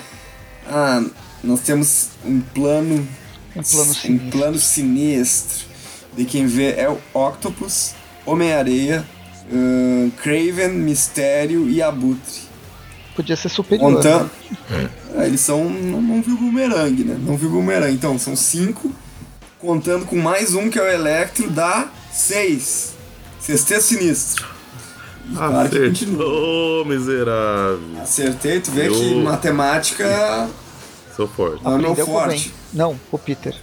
[0.66, 1.02] ah,
[1.42, 3.06] nós temos um plano
[3.56, 4.30] Um plano um sinistro.
[4.30, 5.66] plano sinistro.
[6.16, 7.94] De quem vê é o Octopus,
[8.26, 9.06] Homem-Areia,
[9.52, 12.48] ahn, Craven, Mistério e Abutre.
[13.16, 13.94] Podia ser superior.
[13.94, 14.30] Contando.
[14.70, 14.90] né?
[15.16, 15.68] Ah, eles são.
[15.68, 17.18] Não, não viu bumerangue, né?
[17.20, 17.94] Não viu bumerangue.
[17.94, 18.92] Então, são cinco.
[19.58, 22.92] Contando com mais um que é o Electro, dá seis.
[23.40, 24.46] Sexteto sinistro.
[25.34, 25.66] Claro.
[25.68, 27.80] Acertou, miserável.
[28.00, 30.48] Acertei, tu vê Eu- que matemática
[31.16, 31.62] Sou forte.
[31.64, 32.24] não é meu Aprendeu com o Ben.
[32.38, 32.54] forte.
[32.72, 33.54] Não, o Peter.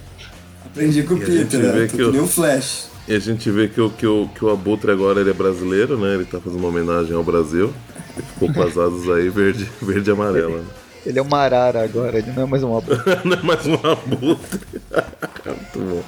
[0.66, 1.86] Aprendi com o E a gente Peter, vê né?
[1.88, 2.88] que o- que nem o Flash.
[3.08, 5.96] E a gente vê que o, que, o, que o Abutre agora ele é brasileiro,
[5.96, 6.14] né?
[6.14, 7.72] Ele tá fazendo uma homenagem ao Brasil.
[8.16, 10.64] Ele ficou com as asas aí verde, verde e amarela.
[11.04, 12.98] Ele é uma arara agora, ele não é mais um abutre.
[13.24, 14.60] Não é mais um Abutre.
[15.46, 16.02] Muito bom.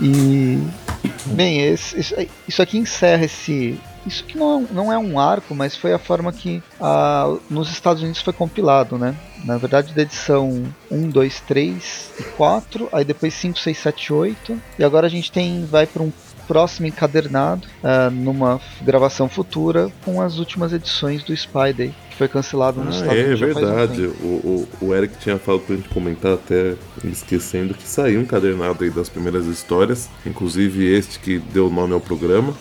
[0.00, 0.58] E.
[1.26, 2.14] Bem, esse- isso,
[2.48, 3.78] isso aqui encerra esse.
[4.06, 7.70] Isso que não, é- não é um arco, mas foi a forma que ah, nos
[7.70, 9.14] Estados Unidos foi compilado, né?
[9.44, 14.58] Na verdade, da edição 1, 2, 3 e 4, aí depois 5, 6, 7, 8.
[14.78, 16.12] E agora a gente tem vai para um
[16.46, 22.82] próximo encadernado, ah, numa gravação futura, com as últimas edições do Spider, que foi cancelado
[22.84, 23.40] nos Ah, Estados é Unidos.
[23.42, 23.96] um verdade.
[24.08, 24.24] tempo.
[24.24, 26.74] O, o, o Eric tinha falado pra gente comentar até
[27.04, 32.00] esquecendo que saiu um encadernado aí das primeiras histórias, inclusive este que deu nome ao
[32.00, 32.52] programa.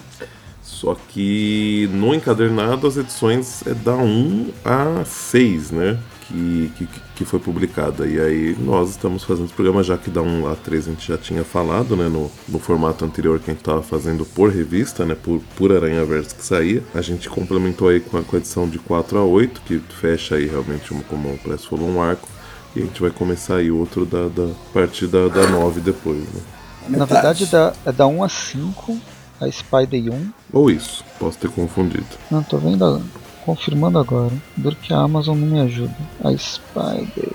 [0.83, 5.97] Só que no encadernado as edições é da 1 a 6, né?
[6.27, 8.05] Que, que, que foi publicada.
[8.05, 11.07] E aí nós estamos fazendo esse programa, já que da 1 a 3 a gente
[11.07, 12.09] já tinha falado, né?
[12.09, 15.15] No, no formato anterior que a gente estava fazendo por revista, né?
[15.15, 16.83] Por, por Aranha Verso que saía.
[16.93, 20.35] A gente complementou aí com a, com a edição de 4 a 8, que fecha
[20.35, 22.27] aí realmente, uma, como o Press falou, um arco.
[22.75, 26.19] E a gente vai começar aí outro da, da a partir da, da 9 depois,
[26.19, 26.41] né?
[26.89, 28.99] Na verdade, é da, é da 1 a 5,
[29.39, 30.42] a Spider 1.
[30.53, 32.05] Ou isso, posso ter confundido.
[32.29, 33.01] Não, tô vendo,
[33.43, 34.31] confirmando agora.
[34.55, 35.95] Duro que a Amazon não me ajuda.
[36.23, 37.31] A Spider.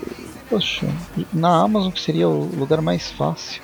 [0.49, 0.87] Poxa,
[1.33, 3.61] na Amazon que seria o lugar mais fácil.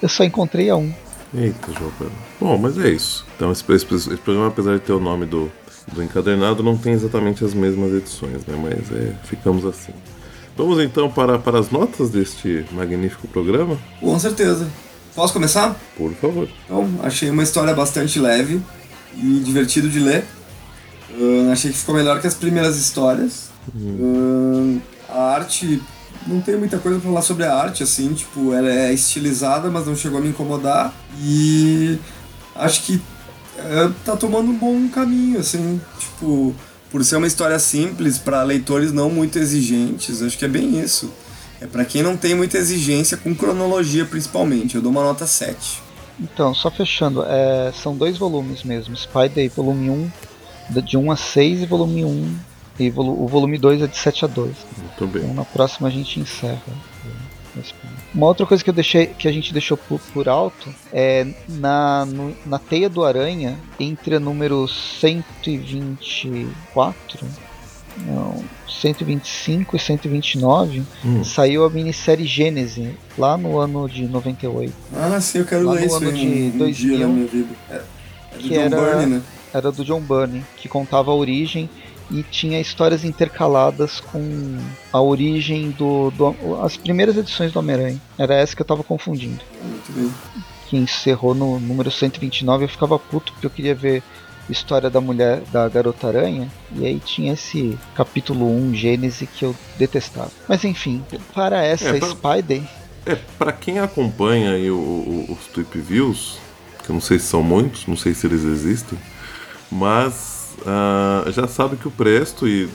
[0.00, 0.94] Eu só encontrei a 1.
[1.34, 2.12] Eita, João Pedro.
[2.40, 3.24] Bom, mas é isso.
[3.34, 5.50] Então esse, esse- esse programa, apesar de ter o nome do,
[5.92, 8.54] do encadernado, não tem exatamente as mesmas edições, né?
[8.62, 9.92] Mas é, ficamos assim.
[10.56, 13.76] Vamos então para, para as notas deste magnífico programa?
[14.00, 14.68] Com certeza.
[15.14, 15.76] Posso começar?
[15.96, 16.48] Por favor.
[16.64, 18.60] Então, achei uma história bastante leve
[19.22, 20.24] e divertido de ler.
[21.10, 23.50] Ahn, achei que ficou melhor que as primeiras histórias.
[23.74, 25.82] Ahn, a arte,
[26.26, 29.86] não tem muita coisa pra falar sobre a arte, assim, tipo, ela é estilizada, mas
[29.86, 30.94] não chegou a me incomodar.
[31.20, 31.98] E
[32.54, 33.00] acho que
[33.56, 36.54] é, tá tomando um bom caminho, assim, tipo,
[36.90, 41.10] por ser uma história simples, para leitores não muito exigentes, acho que é bem isso.
[41.60, 44.76] É pra quem não tem muita exigência com cronologia, principalmente.
[44.76, 45.82] Eu dou uma nota 7.
[46.20, 48.96] Então, só fechando, é, são dois volumes mesmo.
[48.96, 50.10] Spider volume 1,
[50.70, 52.36] da- de 1 a 6, e volume 1.
[52.78, 54.56] E volu- o volume 2 é de 7 a 2.
[54.76, 55.22] Muito bem.
[55.22, 56.60] Então na próxima a gente encerra.
[58.14, 62.04] Uma outra coisa que, eu deixei, que a gente deixou por, por alto é na,
[62.06, 67.26] no- na teia do aranha, entre o número 124,
[68.06, 71.24] não, 125 e 129, Hum.
[71.24, 74.72] saiu a minissérie Gênese, lá no ano de 98.
[74.94, 77.06] Ah, sim, eu quero Lá ler no isso ano aí de um, um 2000, dia
[77.06, 77.48] na minha vida.
[77.70, 77.78] É, é
[78.36, 79.22] do que John era- Byrne, né?
[79.52, 81.68] Era do John Byrne, que contava a origem
[82.10, 84.56] e tinha histórias intercaladas com
[84.92, 88.00] a origem do, do- as primeiras edições do Homem-Aranha.
[88.18, 89.40] Era essa que eu tava confundindo.
[89.62, 90.10] Muito bem.
[90.68, 94.02] que encerrou no número 129, eu ficava puto porque eu queria ver
[94.48, 99.54] história da mulher da garota aranha e aí tinha esse capítulo 1 Gênese que eu
[99.78, 100.30] detestava.
[100.48, 102.62] Mas enfim, para essa é, pra, Spider.
[103.06, 106.38] É, para quem acompanha aí o, o, os Tweep Views,
[106.84, 108.98] que eu não sei se são muitos, não sei se eles existem,
[109.70, 112.68] mas Uh, já sabe que o Presto e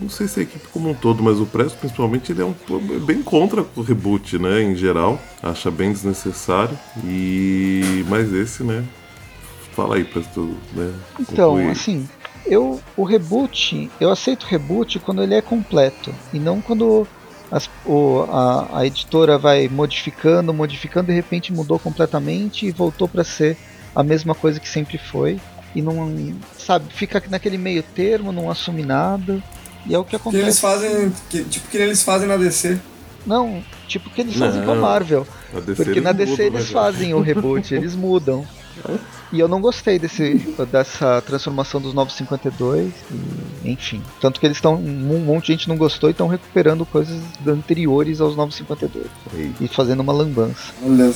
[0.00, 2.54] não sei se a equipe como um todo, mas o Presto principalmente ele é um
[3.00, 8.82] bem contra o reboot, né, em geral, acha bem desnecessário e mas esse, né,
[9.80, 10.92] Fala aí, Presto, né?
[11.18, 11.70] Então, concluir.
[11.70, 12.06] assim,
[12.44, 17.08] eu o reboot, eu aceito o reboot quando ele é completo e não quando
[17.50, 23.24] as, o, a, a, editora vai modificando, modificando, de repente mudou completamente e voltou para
[23.24, 23.56] ser
[23.96, 25.40] a mesma coisa que sempre foi
[25.74, 29.42] e não sabe fica naquele meio termo, não assume nada
[29.86, 30.42] e é o que acontece.
[30.42, 32.78] Que eles fazem, que, tipo que eles fazem na DC.
[33.26, 35.26] Não, tipo que eles fazem com a Marvel.
[35.74, 38.46] porque na DC eles né, fazem o reboot, eles mudam.
[39.32, 40.34] E eu não gostei desse,
[40.72, 42.92] dessa transformação dos 952,
[43.64, 44.02] e, enfim.
[44.20, 44.74] Tanto que eles estão.
[44.74, 49.06] Um monte de gente não gostou e estão recuperando coisas anteriores aos 952.
[49.60, 50.72] E fazendo uma lambança.
[50.84, 51.12] Olha.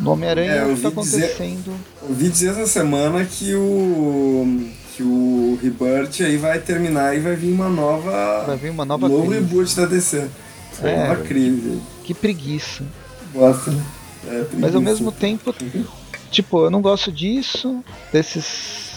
[0.00, 1.62] No Homem-Aranha é, está acontecendo.
[1.62, 4.68] Dizer, ouvi dizer essa semana que o.
[4.96, 8.44] que o Rebirth aí vai terminar e vai vir uma nova.
[8.46, 9.40] Vai vir uma nova novo crise.
[9.40, 10.28] reboot da DC.
[10.82, 11.80] É, uma crise.
[12.02, 12.82] Que preguiça.
[13.32, 13.84] Gosta, né?
[14.24, 14.56] É, preguiça.
[14.58, 15.54] Mas ao mesmo tempo
[16.34, 17.80] Tipo, eu não gosto disso,
[18.12, 18.92] desses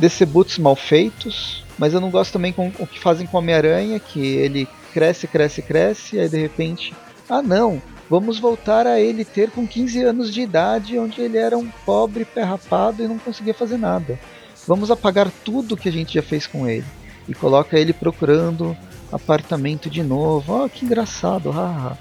[0.00, 3.40] desses boots mal feitos, mas eu não gosto também com o que fazem com o
[3.40, 6.92] Homem-Aranha, que ele cresce, cresce, cresce, e aí de repente,
[7.28, 11.56] ah não, vamos voltar a ele ter com 15 anos de idade, onde ele era
[11.56, 14.18] um pobre pé rapado e não conseguia fazer nada.
[14.66, 16.86] Vamos apagar tudo que a gente já fez com ele
[17.28, 18.76] e coloca ele procurando
[19.12, 20.64] apartamento de novo.
[20.64, 21.96] Oh, que engraçado, haha.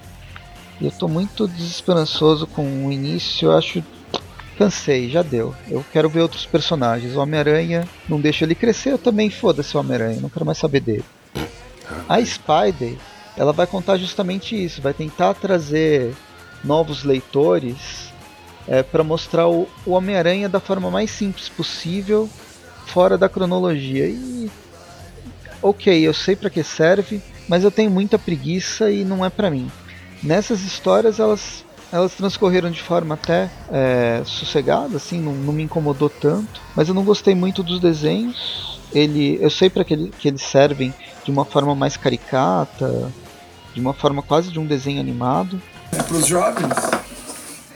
[0.82, 3.84] Eu tô muito desesperançoso com o início, eu acho
[4.60, 5.56] cansei, já deu.
[5.70, 7.16] Eu quero ver outros personagens.
[7.16, 10.82] O Homem-Aranha não deixa ele crescer, eu também foda-se o Homem-Aranha, não quero mais saber
[10.82, 11.06] dele.
[12.10, 12.98] A Spider,
[13.38, 16.14] ela vai contar justamente isso, vai tentar trazer
[16.62, 18.12] novos leitores
[18.68, 22.30] é, para mostrar o, o Homem-Aranha da forma mais simples possível,
[22.86, 24.08] fora da cronologia.
[24.08, 24.52] E
[25.62, 29.50] ok, eu sei para que serve, mas eu tenho muita preguiça e não é para
[29.50, 29.72] mim.
[30.22, 36.10] Nessas histórias elas elas transcorreram de forma até é, sossegada, assim, não, não, me incomodou
[36.10, 36.62] tanto.
[36.76, 38.80] Mas eu não gostei muito dos desenhos.
[38.94, 43.12] Ele, eu sei para que, ele, que eles servem de uma forma mais caricata,
[43.74, 45.62] de uma forma quase de um desenho animado.
[45.92, 46.74] É para os jovens.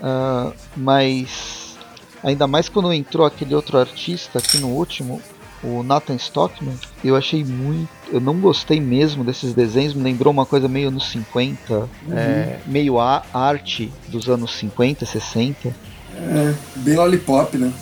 [0.01, 1.77] Uh, mas
[2.23, 5.21] ainda mais quando entrou aquele outro artista aqui no último,
[5.63, 7.89] o Nathan Stockman, eu achei muito.
[8.11, 11.89] Eu não gostei mesmo desses desenhos, me lembrou uma coisa meio anos 50, uhum.
[12.11, 15.75] é, meio a arte dos anos 50, 60.
[16.15, 17.73] É, bem lollipop, né?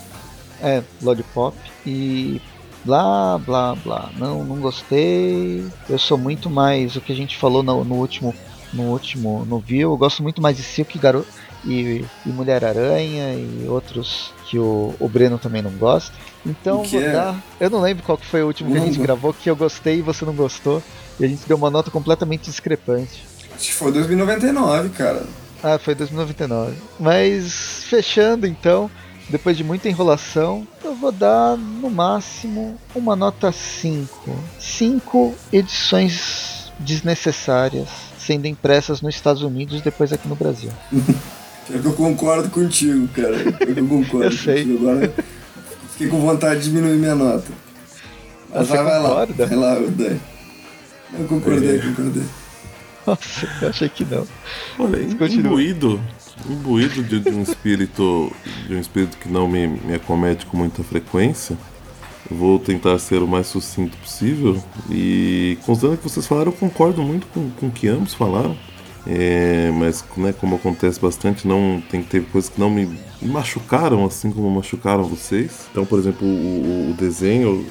[0.61, 1.57] É, lollipop.
[1.85, 2.39] E
[2.85, 4.09] blá blá blá.
[4.17, 5.65] Não, não gostei.
[5.89, 8.33] Eu sou muito mais o que a gente falou no, no último.
[8.71, 11.27] No último no View, eu gosto muito mais de Silk Garoto
[11.65, 16.13] e, e Mulher-Aranha e outros que o, o Breno também não gosta.
[16.45, 17.11] Então vou é?
[17.11, 17.43] dar.
[17.59, 19.99] Eu não lembro qual que foi o último que a gente gravou, que eu gostei
[19.99, 20.81] e você não gostou.
[21.19, 23.23] E a gente deu uma nota completamente discrepante.
[23.53, 25.23] Acho que foi 2099, cara.
[25.63, 26.75] Ah, foi 2099.
[26.99, 28.89] Mas fechando então,
[29.29, 34.35] depois de muita enrolação, eu vou dar no máximo uma nota 5.
[34.59, 37.87] 5 edições desnecessárias
[38.17, 40.71] sendo impressas nos Estados Unidos depois aqui no Brasil.
[41.69, 43.35] É que eu concordo contigo, cara.
[43.35, 44.25] É que eu concordo.
[44.25, 44.65] eu sei.
[44.65, 44.89] Contigo.
[44.89, 45.13] Agora
[45.91, 47.51] fiquei com vontade de diminuir minha nota.
[48.53, 49.43] Mas Você vai concorda?
[49.43, 49.47] lá.
[49.47, 50.19] Vai lá, eu
[51.19, 51.79] Eu concordei, é.
[51.79, 52.23] concordei.
[53.05, 54.27] Nossa, eu achei que não.
[54.77, 55.99] Olha, imbuído,
[56.47, 58.31] imbuído de, de, um espírito
[58.67, 61.57] de um espírito que não me, me acomete com muita frequência,
[62.29, 64.61] vou tentar ser o mais sucinto possível.
[64.89, 68.55] E considerando que vocês falaram, eu concordo muito com, com o que ambos falaram.
[69.05, 74.31] É, mas né, como acontece bastante, não tem ter coisas que não me machucaram assim
[74.31, 75.67] como machucaram vocês.
[75.71, 77.65] Então, por exemplo, o, o desenho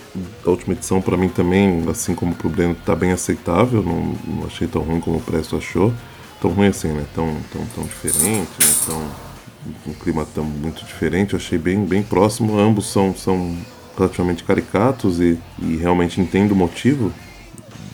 [0.44, 3.82] da última edição para mim também, assim como pro Breno, tá bem aceitável.
[3.82, 5.92] Não, não, achei tão ruim como o Presto achou.
[6.40, 7.04] Tão ruim assim, né?
[7.14, 8.74] Tão, tão, tão diferente, né?
[8.86, 9.30] Tão,
[9.86, 11.34] um clima tão muito diferente.
[11.34, 12.58] Eu achei bem, bem próximo.
[12.58, 13.56] Ambos são, são
[13.96, 17.12] relativamente caricatos e, e realmente entendo o motivo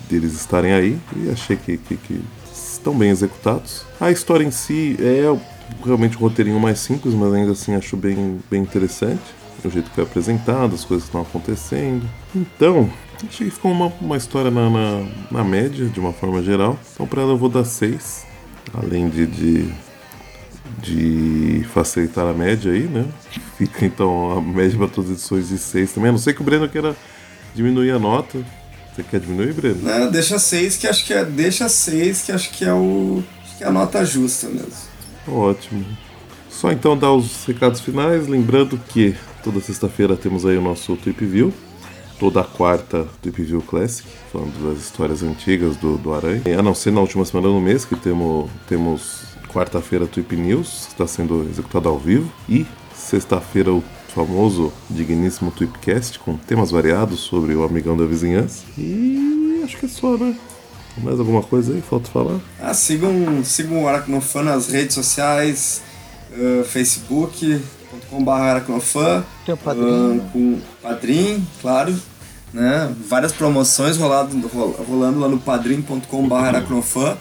[0.09, 0.99] deles estarem aí.
[1.17, 2.21] E achei que, que, que
[2.87, 3.85] estão bem executados.
[4.01, 5.25] A história em si é
[5.85, 9.23] realmente um roteirinho mais simples, mas ainda assim acho bem, bem interessante.
[9.65, 12.09] O jeito que foi apresentado, as coisas que estão acontecendo.
[12.35, 12.89] Então,
[13.29, 16.79] achei que ficou uma, uma história na, na, na média, de uma forma geral.
[16.95, 18.25] Então, para ela eu vou dar 6.
[18.73, 19.87] Além de, de
[20.79, 23.07] de facilitar a média aí, né?
[23.57, 26.11] Fica então a média para todas as edições de 6 também.
[26.11, 26.95] A não sei que o Breno queira
[27.55, 28.39] diminuir a nota.
[28.97, 29.83] Você quer diminuir, Breno?
[29.83, 31.23] Não, deixa 6 que acho que é.
[31.23, 33.23] Deixa 6 que acho que é o.
[33.59, 34.73] Que é a nota justa mesmo.
[35.29, 35.85] Ótimo.
[36.49, 41.27] Só então dar os recados finais, lembrando que toda sexta-feira temos aí o nosso Trip
[41.27, 41.53] View,
[42.19, 46.43] toda quarta Trip View Classic, falando das histórias antigas do, do Aranha.
[46.59, 50.93] A não ser na última semana do mês, que temos, temos quarta-feira Trip News, que
[50.93, 53.85] está sendo executado ao vivo, e sexta-feira o
[54.17, 58.65] famoso, digníssimo Tweepcast, com temas variados sobre o amigão da vizinhança.
[58.79, 60.35] E acho que é só, né?
[60.97, 61.83] Mais alguma coisa aí?
[61.83, 62.41] Falta falar?
[62.59, 65.83] Ah, sigam, sigam o Aracnofan nas redes sociais,
[66.33, 70.17] uh, facebook.com.br aracnofan, Tem o padrinho.
[70.17, 71.95] uh, com padrim, claro.
[72.55, 72.95] Né?
[73.07, 74.35] Várias promoções rolado,
[74.89, 77.19] rolando lá no padrim.com.br aracnofan.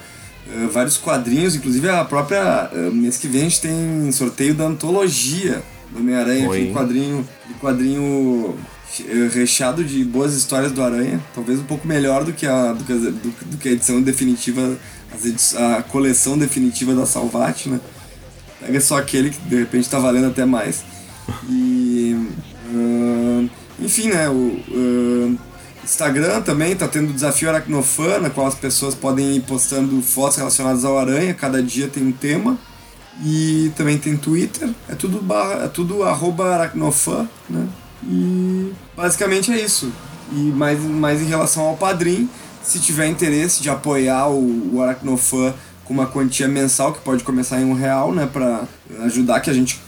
[0.48, 4.64] Uh, vários quadrinhos, inclusive a própria uh, mês que vem a gente tem sorteio da
[4.64, 5.62] antologia
[5.96, 8.56] Homem-Aranha, aquele quadrinho, aquele quadrinho
[9.00, 12.84] eh, recheado de boas histórias do Aranha, talvez um pouco melhor do que a, do
[12.84, 14.78] que a, do, que a edição definitiva,
[15.58, 17.80] a coleção definitiva da Salvat, né?
[18.60, 20.84] Pega só aquele que de repente tá valendo até mais.
[21.50, 22.16] E.
[22.74, 23.48] ahn,
[23.80, 24.30] enfim, né?
[24.30, 25.38] O ahn,
[25.84, 30.38] Instagram também tá tendo o desafio Aracnofan, na qual as pessoas podem ir postando fotos
[30.38, 32.58] relacionadas ao Aranha, cada dia tem um tema.
[33.24, 37.68] E também tem Twitter, é tudo, barra, é tudo arroba aracnofan, né?
[38.04, 39.92] E basicamente é isso.
[40.32, 42.30] E mais, mais em relação ao Padrim,
[42.64, 45.54] se tiver interesse de apoiar o, o Aracnofan
[45.84, 48.28] com uma quantia mensal que pode começar em um real, né?
[48.32, 48.68] Pra
[49.04, 49.80] ajudar que a gente.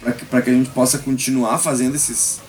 [0.00, 2.40] Pra que, que a gente possa continuar fazendo esses,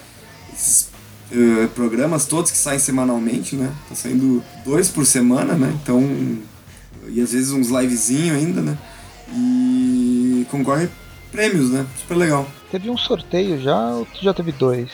[0.54, 0.90] esses
[1.32, 3.72] eh, programas todos que saem semanalmente, né?
[3.88, 5.74] Tá saindo dois por semana, né?
[5.82, 6.02] Então.
[7.08, 8.78] E às vezes uns livezinho ainda, né?
[9.34, 10.01] E
[10.52, 10.88] concorre
[11.32, 11.86] prêmios, né?
[11.98, 12.48] Super legal.
[12.70, 14.90] Teve um sorteio já ou tu já teve dois?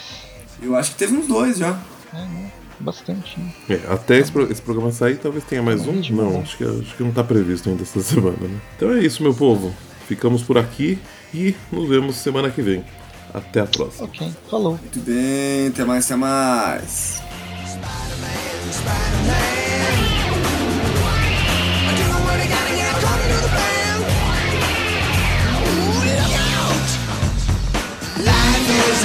[0.62, 1.78] Eu acho que teve uns dois já.
[2.12, 2.50] É, né?
[2.80, 3.38] Bastante.
[3.40, 3.52] né?
[3.70, 6.00] É, até esse, pro- esse programa sair, talvez tenha mais um.
[6.10, 6.40] Não, né?
[6.42, 8.58] acho que, acho que não tá previsto ainda essa semana, né?
[8.76, 9.74] Então é isso, meu povo.
[10.06, 10.98] Ficamos por aqui
[11.34, 12.84] e nos vemos semana que vem.
[13.34, 14.04] Até a próxima.
[14.06, 14.78] Ok, falou.
[14.80, 17.22] Muito bem, até mais, até mais.
[19.26, 19.57] Life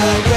[0.04, 0.33] is a